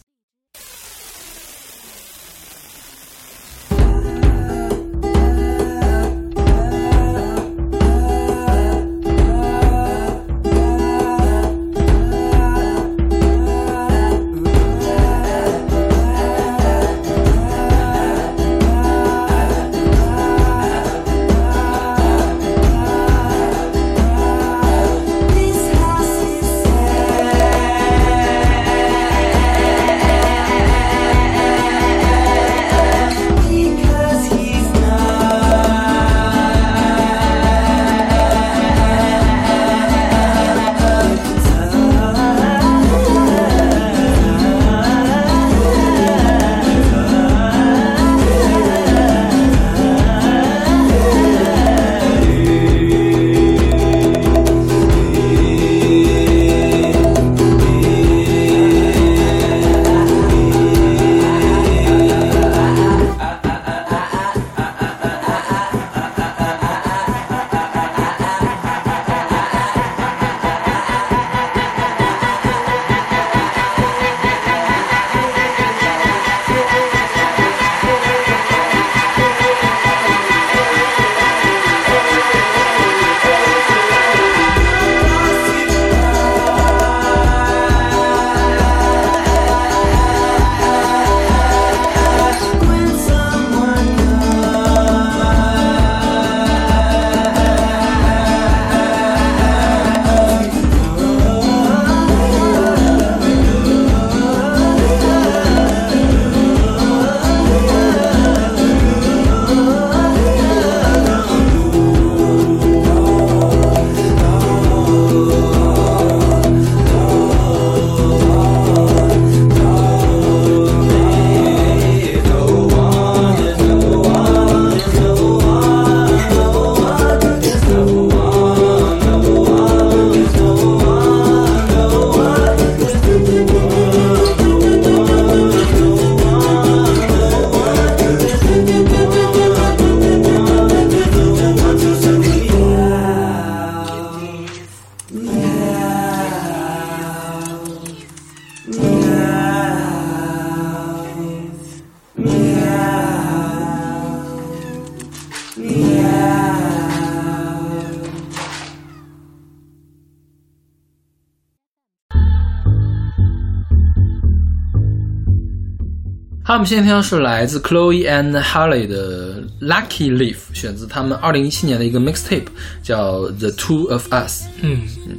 [166.66, 172.46] 我们现在听到是来自 Chloe and Halle 的 Lucky Leaf，选自他们二零一七年的一个 mixtape，
[172.82, 174.46] 叫 The Two of Us。
[174.62, 175.16] 嗯嗯，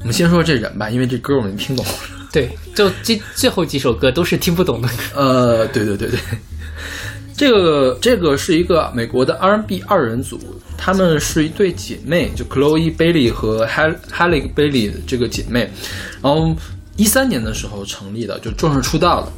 [0.00, 1.92] 我们先说这人吧，因为这歌我们听懂了。
[2.32, 4.94] 对，就这最后几首歌都是听不懂的歌。
[5.20, 6.18] 呃，对对对对，
[7.36, 10.40] 这个这个是一个美国的 R&B 二人组，
[10.78, 15.70] 他们是一对姐妹，就 Chloe Bailey 和 Hal Halle Bailey 这个姐妹，
[16.22, 16.56] 然后
[16.96, 19.30] 一三年的时候成立的，就正式出道的。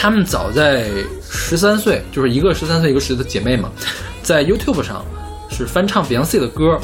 [0.00, 0.88] 她们早在
[1.30, 3.70] 十三岁，就是一个十三岁，一个十的姐妹嘛，
[4.22, 5.04] 在 YouTube 上
[5.50, 6.80] 是翻唱 Beyonce 的歌，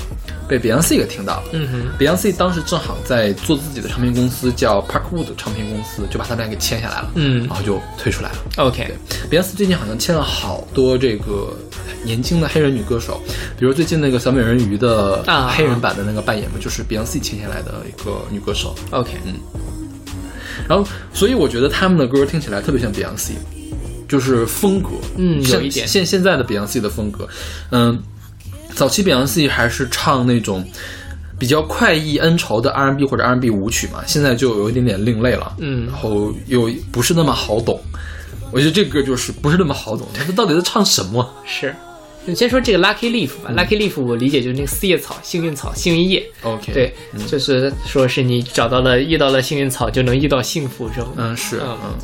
[0.47, 1.45] 被 Beyonce 给听到了。
[1.53, 7.47] 嗯哼，Beyonce 当时正好在做自己的唱片公司，叫 Parkwood 唱片公司，就把他们俩给签下来了，嗯。
[7.47, 8.37] 然后就退出来了。
[8.59, 11.57] ，OK，Beyonce 最近好像签了好多这个
[12.05, 13.19] 年轻的黑人女歌手，
[13.59, 15.49] 比如最近那个小美人鱼的啊。
[15.57, 18.75] 黑人版的那个扮演嘛，就是 Beyonce 签下来的一个女歌手。
[18.91, 19.13] OK，
[20.69, 23.33] 然后，所以我觉得他们的歌听起来特别像 Beyonce，
[24.09, 27.29] 就是风格，嗯有现一点现现在的 Beyonce 的风格，
[27.71, 27.99] 嗯，
[28.75, 30.65] 早期 Beyonce 还是唱那种
[31.39, 37.81] 比较快意恩仇的 R&B 或者 R&B 舞曲嘛，现在就有一点点另类了，嗯然后又不是那么好懂。
[38.53, 41.29] 我觉得这个歌就是不是那么好懂，他这到底在唱什么？
[41.45, 41.75] 是。
[42.29, 46.29] 你先说这个 Lucky Leaf 吧、l u c k y Leaf 我理解就是那个四叶草、幸运草、幸运叶。
[46.43, 46.93] OK，对，
[47.29, 51.07] 就是说是你找到了遇到了幸运草，就能遇到幸福，是吗？
[51.17, 51.95] 嗯，是，嗯嗯，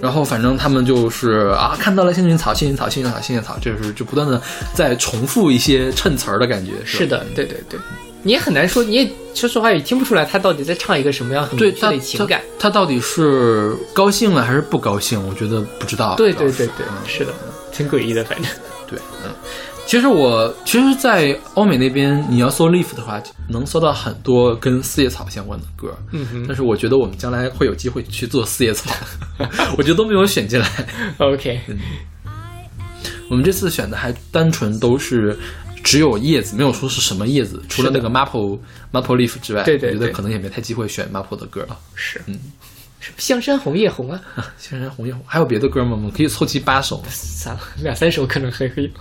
[0.00, 4.40] 然后反正他们就是啊，看到了幸运草，幸运草，幸运草，幸运草，就是就不断的
[4.72, 6.72] 在重复一些衬词儿的感觉。
[6.72, 7.78] 吧是的，对对对，
[8.22, 12.40] 你也很难说，你也说实话也听不出来他到底在唱一个什么样很对他明确的情感。
[12.58, 15.22] 他，他到底是高兴了还是不高兴？
[15.28, 16.14] 我觉得不知道。
[16.16, 17.32] 对对对对，嗯是的，
[17.70, 18.50] 挺诡异的，反正。
[18.88, 19.34] 对，嗯。
[19.86, 25.96] 其实我其实，在欧美那边，你要搜 Leaf 的话，能搜到很多跟四叶草相关的歌。
[26.10, 28.90] 嗯哼但是我觉得我们将来会有机会去做四叶草，
[29.78, 30.68] 我觉得都没有选进来。
[31.18, 31.60] OK，
[33.30, 35.38] 我们这次选的还单纯都是
[35.84, 38.58] 只有叶子，没有说是什么叶子，除了那个 maple
[38.92, 41.78] maple leaf 之外，对对对我觉得可能也没太机会选 maple 的歌了。
[41.94, 42.36] 是，嗯，
[42.98, 44.20] 是香山红叶红啊，
[44.58, 45.92] 香山红叶红，还有别的歌吗？
[45.92, 47.00] 我们可以凑齐八首。
[47.08, 48.92] 算了，两三首可能还可以。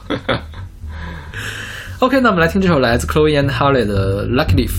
[1.99, 4.71] OK，那我们来听这首来自 Chloe and Harley 的《Lucky Leaf》。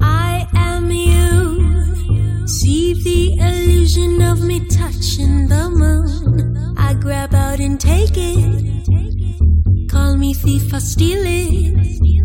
[0.00, 6.54] I am you, see the illusion of me touching the moon.
[6.76, 9.88] I grab out and take it.
[9.90, 12.23] Call me thief, I steal it.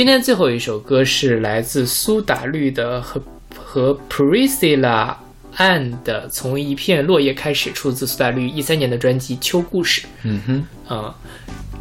[0.00, 3.22] 今天最后一首歌是来自苏打绿的和
[3.54, 5.14] 和 Priscilla
[5.58, 10.00] and 的《从一片落叶开始》，出自苏打绿一三年的专辑《秋故事》。
[10.22, 11.14] 嗯哼，啊、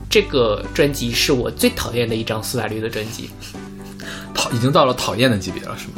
[0.10, 3.30] 这个专辑是我最讨厌的一张苏打绿的专辑，
[4.34, 5.94] 讨已经到了讨厌的级别了，是吗？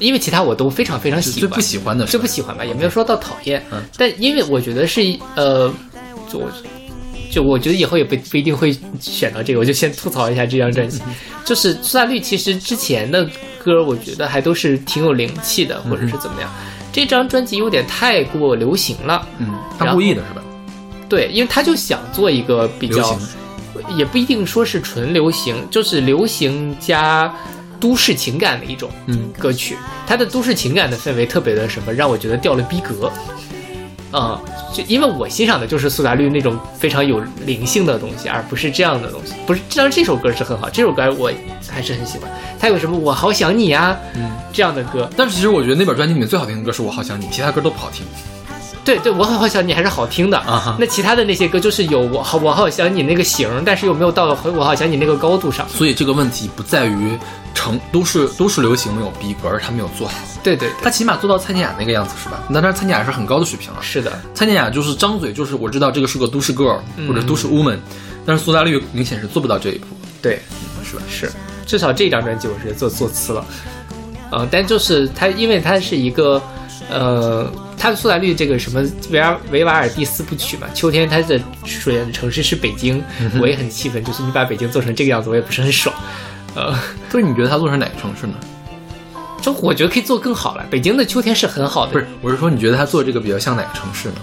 [0.00, 3.80] 因为其他我都非常非常喜欢，最不喜欢的是最不喜欢吧，也没有说到讨厌，嗯。
[3.96, 5.00] 但因为我觉得是
[5.36, 5.72] 呃，
[6.28, 6.50] 就我
[7.32, 11.00] 就我觉得以后也不不一定会选到这个，我就先吐槽一下这张专辑。
[11.06, 11.14] 嗯
[11.44, 13.28] 就是苏打绿其实之前的
[13.58, 16.48] 歌，我觉得还都是挺有灵气的，或者是怎么样。
[16.92, 20.42] 这张专辑有点太过流行了，嗯，他故意的是吧？
[21.08, 23.18] 对，因为他就想做一个比较，
[23.96, 27.34] 也不一定说是纯流行，就是流行加
[27.80, 29.76] 都市情感的一种嗯歌曲。
[30.06, 33.10] 它的都市情感的氛围特别的什么，让我觉得掉了逼格。
[34.12, 34.40] 啊、
[34.72, 39.32] 就因为我欣赏的就是苏打绿那种非常有灵性的东西，而不是这样的东西。
[39.46, 41.32] 不是，当然这首歌是很好，这首歌我
[41.66, 42.30] 还是很喜欢。
[42.60, 48.04] 它有什么“我好想你呀、嗯，这样的歌，但是其实我觉得那本专辑里面最好听的歌是《我好想你》，其他歌都不好听。
[48.84, 55.68] 对对，我好想你还是好听的啊哈那其他的那些歌就是有我好我好想你那个型，但是又没有到我好想你那个高度上。
[55.68, 57.16] 所以这个问题不在于
[57.54, 60.14] 成都市都市流行没有逼格，而是他没有做好。
[60.42, 62.42] 对对对，他起码做到蔡健雅那个样子是吧？
[62.48, 63.78] 那但是蔡健雅是很高的水平了。
[63.80, 67.78] 是的，蔡健雅就是张嘴就是我知道这个是个都市 girl 嗯或者都市 woman，、
[68.26, 69.86] 但是苏打绿明显是做不到这一步，
[70.20, 70.40] 对，
[70.82, 71.02] 是吧？
[71.08, 71.30] 是，
[71.66, 73.44] 至少这张专辑我是做做词了，
[74.32, 76.42] 嗯、但就是他，因为他是一个，
[76.90, 83.02] 呃，它的苏打绿这个什么维尔维瓦尔第四部曲嘛，秋天它的水的城市是北京，
[83.40, 85.94] 我也很气愤，就是你把北京做成这个样子，我也不是很爽，
[86.54, 86.74] 呃，
[87.10, 88.34] 就是你觉得他做成哪个城市呢？
[89.40, 94.14] 就我觉得可以做更好了，北京的秋天是很好的，不是，我是说你觉得他做这个比较像哪个城市呢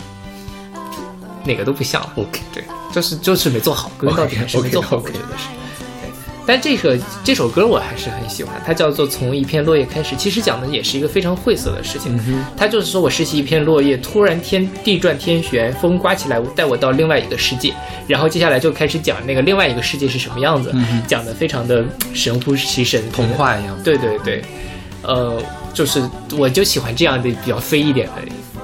[1.46, 2.12] 哪个都不像了。
[2.16, 5.48] ？OK，对，就是就是没做好，归根到底还是没做好，我觉得是。
[6.50, 12.20] 对，但这个这首歌我还是很喜欢，它叫做《从一片落叶开始》，其实讲的也是一个非常晦涩的事情。
[12.58, 17.72] 它就是说我拾起一片落叶，突然天地转天旋，风刮起来，带我到另外一个世界。
[18.08, 20.74] 然后接下来就开始讲那个另外一个世界是什么样子，
[21.08, 23.78] 讲的非常的神乎其神，童话一样。
[23.84, 24.42] 对对对，
[25.04, 25.40] 呃，
[25.74, 26.02] 就是
[26.36, 28.14] 我就喜欢这样的比较飞一点的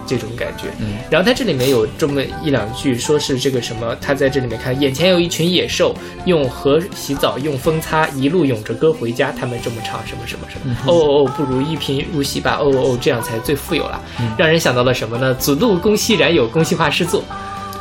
[0.08, 0.68] 这种感觉。
[0.80, 5.96] 嗯，然后他这里面有这么一两句，说是这个什么，他在这里面看，眼前有一群野兽，
[6.26, 14.02] 用河洗澡，用风擦，一路咏着歌回家，他们这么唱什么什么什么，哦哦哦，不如一贫如洗吧，哦哦哦，这样才最富有了，
[14.38, 15.34] 让人想到了什么呢？
[15.36, 17.24] 子路公西然有，公西化诗作。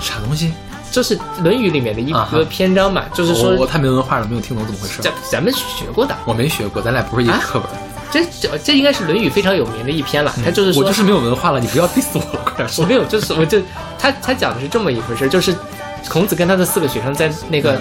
[0.01, 0.53] 啥东西？
[0.91, 5.13] 这是《论语》里面的一个篇章嘛，就是我说我太没文化了，没有听懂怎么回事咱。
[5.29, 7.94] 咱们学过的，我没学过，咱俩不是一个啊课本。
[8.11, 10.33] 这这这应该是《论语》非常有名的一篇了。
[10.45, 12.85] 他就是说，我就是没有文化了，你不要 diss 我了，快点说。
[12.85, 13.61] 我没有，就是我就
[13.99, 15.55] 他他讲的是这么一回事，就是
[16.09, 17.81] 孔子跟他的四个学生在那个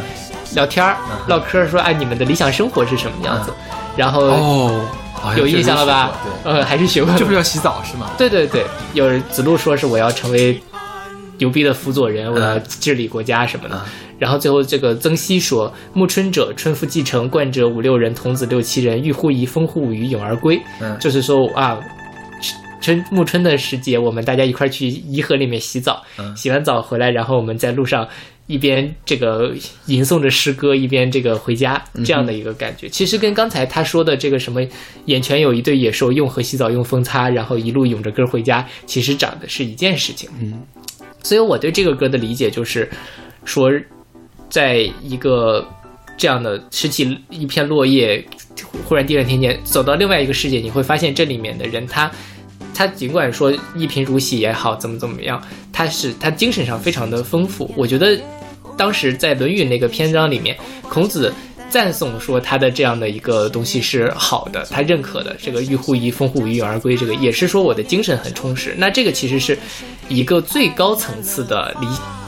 [0.53, 0.97] 聊天儿、
[1.28, 3.53] 唠嗑，说哎你们的理想生活是什么样子，
[3.95, 4.86] 然后哦，
[5.38, 6.11] 有印象了吧
[6.43, 8.09] 呃，还是学过的，对，就是要洗澡是吗？
[8.17, 10.61] 对对对，有人子路说是我要成为
[11.38, 13.81] 牛逼的辅佐人，我要治理国家什么的。
[14.19, 21.79] 然后最后这个曾皙说：“暮春者，春服既成，冠者五六人，童子六七人，欲乎沂，风乎舞于咏而归。”嗯就是说啊。
[22.81, 28.05] 春暮春的时节，我们大家一块儿去颐和里面洗澡，嗯洗完澡回来，然后我们在路上
[28.45, 29.55] 一边这个
[29.86, 32.89] 吟诵着诗歌，一边这个回家，嗯这样的一个感觉。
[32.89, 34.61] 其实跟刚才他说的这个什么，
[35.05, 40.29] 眼前有一对野兽，用河洗澡，用风擦，然后一路咏着歌回家，其实讲的是一件事情。
[40.41, 40.61] 嗯，
[41.24, 42.88] 所以我对这个歌的理解就是
[43.45, 43.71] 说，
[44.49, 45.67] 在一个
[46.15, 48.24] 这样的拾起一片落叶，
[48.88, 52.11] 忽然地转天旋，走到另外一个世界，你会发现这里面的人他。
[52.76, 55.39] 他尽管说一贫如洗也好，怎么怎么样，
[55.71, 57.71] 他是他精神上非常的丰富。
[57.78, 58.19] 我觉得
[58.76, 60.57] 当时在《论语》那个篇章里面，
[60.89, 61.32] 孔子
[61.74, 65.36] 赞颂说他的这样的一个东西是好的，他认可的。
[65.41, 68.76] 这个欲乎沂，风乎舞于咏而归，这个也是说我的精神很充实。
[68.78, 69.57] 那这个其实是
[70.07, 71.88] 一个最高层次的理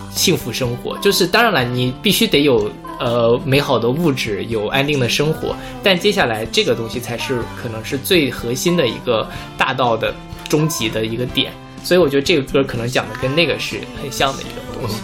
[0.10, 9.30] 幸福生活，就是当然了，你必须得有呃美好的物质，有安定的生活，但接下来这个东西才是可能是最核心的一个
[9.60, 10.12] 大道的
[10.50, 11.54] 终极的一个点。
[11.84, 14.96] 所以我觉得这个歌可能讲的跟那个是很像的一个东西。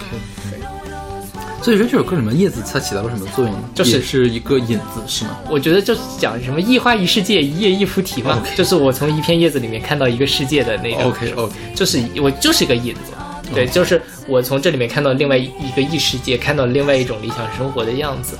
[1.62, 3.60] 所以说这首歌里面叶子它起到了什么作用呢？
[3.72, 5.38] 就是是一个引子是吗？
[5.48, 13.12] 我觉得就是讲什么一花一世界，一叶一菩提嘛 OK 就是我从一片叶子里面看到一个世界的那个 OK，OK 就是我就是一个引子，
[13.54, 18.36] 对，就是我从这里面看到另外一个异世界，看到另外一种理想生活的样子。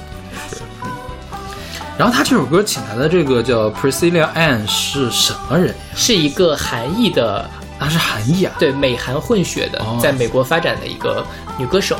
[1.96, 5.74] 然后他这首歌请来的这个叫 Priscilla Ann 是什么人呀？
[5.94, 7.48] 是一个韩裔的，
[7.78, 8.52] 啊，是韩裔啊。
[8.58, 11.24] 对美韩混血的哦，在美国发展的一个
[11.58, 11.96] 女歌手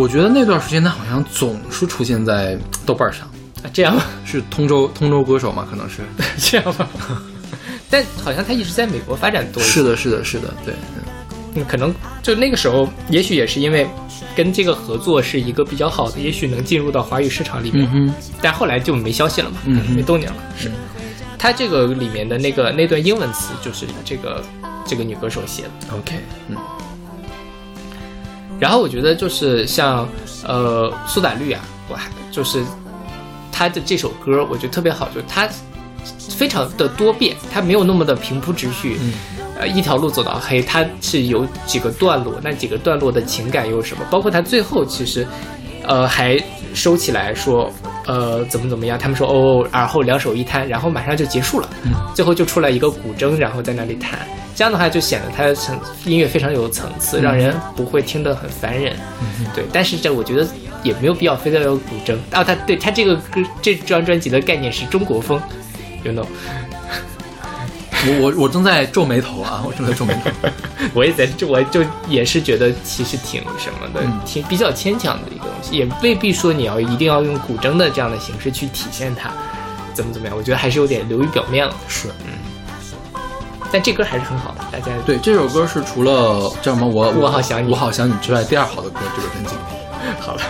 [0.00, 3.28] 我觉得那段时间他好像总是出现在豆瓣上，
[3.62, 4.02] 啊，这样吗？
[4.24, 5.66] 是通州通州歌手嘛？
[5.68, 5.98] 可能是。
[6.40, 6.88] 这样吗？
[7.90, 10.72] 但好像他一直在美国发展多，是的，是的，是的，对。
[10.96, 11.02] 嗯
[11.56, 13.86] 嗯，可能就那个时候，也许也是因为
[14.34, 17.86] 跟这个合作是一个比较好的，也许能进入到华语市场里面。
[17.92, 19.58] 嗯，但后来就没消息了嘛，
[19.94, 20.36] 没动静了。
[20.56, 20.70] 是，
[21.36, 24.42] 他这个里面的那个那段英文词就是这个
[24.86, 25.94] 这个女歌手写的。
[25.94, 26.14] OK，
[26.48, 26.56] 嗯
[28.60, 30.06] 然后我觉得就是像
[30.46, 32.62] 呃苏打绿啊，我还就是
[33.50, 35.48] 他的这首歌，我觉得特别好，就是他
[36.28, 38.96] 非常的多变，他没有那么的平铺直叙。
[39.00, 39.14] 嗯
[39.58, 44.02] 呃，一条路走到黑，它是有几个段落，那几个段落的情感又是什么？
[44.10, 45.26] 包括他最后其实
[45.82, 46.42] 呃，还
[46.72, 47.70] 收起来说，
[48.06, 48.98] 呃，怎么怎么样？
[48.98, 54.20] 他们说哦，然后两手一摊，然后马上就结束了，嗯最后就出来一个古筝，然后在那里弹，
[54.60, 58.94] 这样的话就显得它的层音乐非常有层次，让人不会听得很烦人。
[59.54, 60.46] 对，但是这我觉得
[60.82, 62.14] 也没有必要非得要古筝。
[62.30, 65.40] 啊，他对他这个歌这张专辑的概念是中国风
[66.04, 66.26] ，you know，
[68.04, 70.30] 我我我正在皱眉头啊， 我正在皱眉头。
[70.92, 79.30] 我也在这，我就也是觉得其实挺什么的，嗯挺比较牵强的一个东西，也未必说你要一定要用古筝的这样的形式去体现它，
[79.94, 81.74] 怎么怎么样，我觉得还是有点流于表面了。
[81.88, 82.08] 是
[83.72, 89.60] 但这歌还是很好的，大家对这首歌是除了叫什么我我好想你我好想你之外第二好的歌，这个专辑里。
[90.20, 90.40] 好了。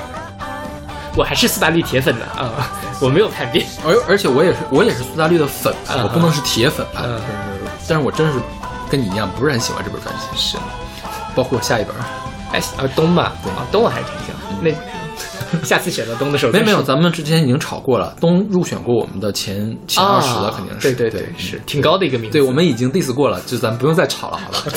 [1.17, 2.71] 我还是苏打绿铁粉的啊、
[3.03, 3.67] 我没有叛变。
[3.85, 7.21] 而而且我也是我也是苏打绿的粉吧，嗯我不能是铁粉吧，嗯
[7.89, 8.39] 但是我真是
[8.89, 10.57] 跟你一样不是很喜欢这本专辑，是，
[11.35, 11.95] 包括下一本。
[12.53, 14.41] 哎，啊东嘛，啊东我还是挺喜欢。
[14.63, 14.71] 那
[15.65, 20.93] 下次选择东的时候，没有没有，咱们之前已经吵过了，东入选过我们的前前二十的，啊肯定是。
[20.93, 22.39] 对对对，是挺高的一个名字。
[22.39, 24.65] 对，我们已经 diss 过了，就咱不用再吵了，好吧？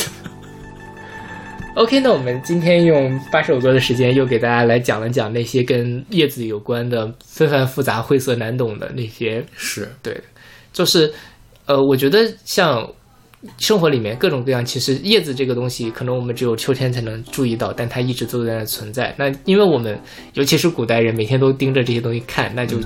[1.76, 9.44] OK，那我们今天用八首歌的时间，又给大家来讲了讲那些跟叶子有关的纷繁复杂、晦涩难懂的那些。
[9.56, 10.16] 是，对，
[10.72, 11.12] 就是
[11.66, 12.88] 呃，我觉得像
[13.58, 19.14] 生活里面各种各样，其实叶子这个东西，可能我们只有秋天才能注意到，但它一直都在那存在。
[19.18, 20.00] 那因为我们
[20.34, 22.78] 尤其是古代人，每天都盯着这些东西看，那就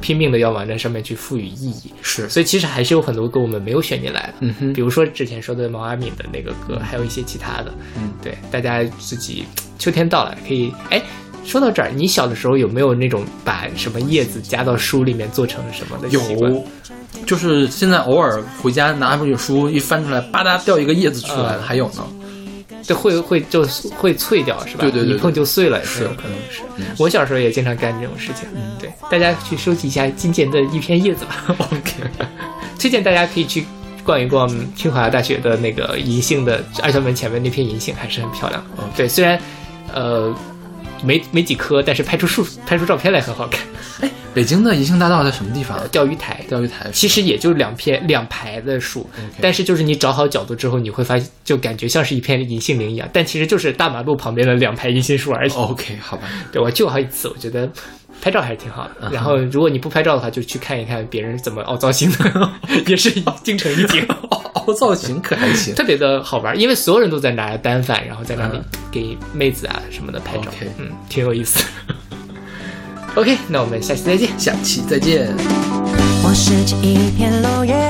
[0.00, 1.92] 拼命的要往那上面去赋予意义。
[2.00, 4.72] 是，所以其实还是有很多歌我们没有选进来的，嗯哼。
[4.72, 9.44] 比如说之前说的毛阿敏的那个歌，还有一些其他的，嗯，对，大家自己
[9.78, 11.02] 秋天到了可以，哎，
[11.44, 16.52] 说到这儿，你小的时候有没有那种把什么叶子加到书里面做成什么的习惯？
[16.52, 16.64] 有，
[17.26, 22.04] 就是现在偶尔回家拿出本书一翻出来，吧嗒掉一个叶子出来，嗯还有呢。
[22.86, 23.66] 对，会会就
[23.98, 24.80] 会脆掉是吧？
[24.82, 26.62] 对对对一碰就碎了，是有可能是。
[26.96, 28.48] 我小时候也经常干这种事情。
[28.78, 31.44] 对，大家去收集一下金钱的一片叶子吧。
[31.58, 31.92] OK，
[32.78, 33.66] 推荐大家可以去
[34.04, 38.84] 逛一逛清华大学的那个银杏的二校门前面那片银杏，还是很漂亮的。
[38.96, 39.38] 对，虽然
[39.92, 40.34] 呃
[41.04, 43.60] 没没几棵，但是拍出树拍出照片来很好看。
[44.00, 45.80] 哎北京的银杏大道在什么地方？
[45.88, 46.88] 钓鱼台，钓鱼台。
[46.92, 49.08] 其实也就两片两排的树，
[49.40, 55.50] 但是就是你找好角度之后，你会发现就感觉像是一片银杏林一样，但其实就是大马路旁边的两排银杏树而已。
[55.52, 56.28] OK，好吧。
[56.52, 57.68] 对我去过好几次，我觉得
[58.20, 59.10] 拍照还是挺好的。
[59.10, 62.50] 然后如果你不拍照的话，就去看一看别人怎么凹造型的，
[62.86, 63.10] 也是
[63.42, 64.06] 京城一景，
[64.54, 65.74] 凹造型可还行。
[65.74, 68.58] 特别的好玩，因为所有人都在拿单反，然后在那里
[68.90, 71.64] 给妹子啊什么的拍照嗯，挺有意思。
[73.14, 74.28] OK，那我们下期再见。
[74.38, 75.34] 下期再见。
[76.22, 77.87] 我拾起一片落叶，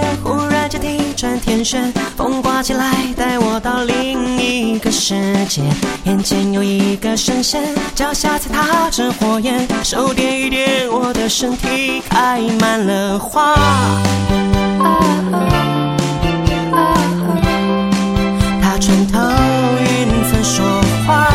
[1.48, 5.14] 天旋，风刮起来，带我到另一个世
[5.46, 5.62] 界。
[6.04, 13.54] 眼前有一个神仙，脚下踩踏着火焰，手点一点我的身体，开满了花。
[18.60, 19.18] 他穿透
[19.80, 20.66] 云层说
[21.06, 21.28] 话。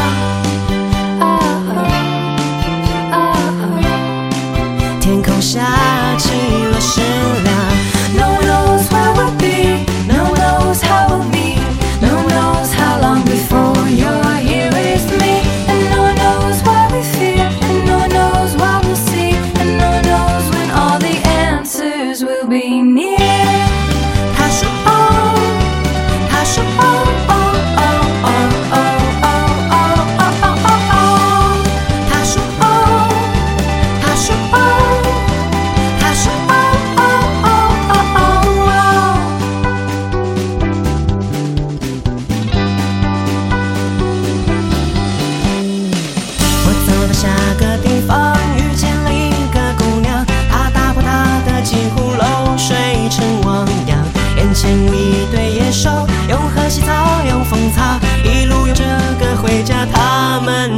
[5.02, 5.60] 天空下
[6.20, 6.30] 起
[6.72, 7.02] 了湿
[7.44, 7.73] 凉。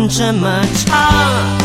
[0.08, 1.65] 怎么唱？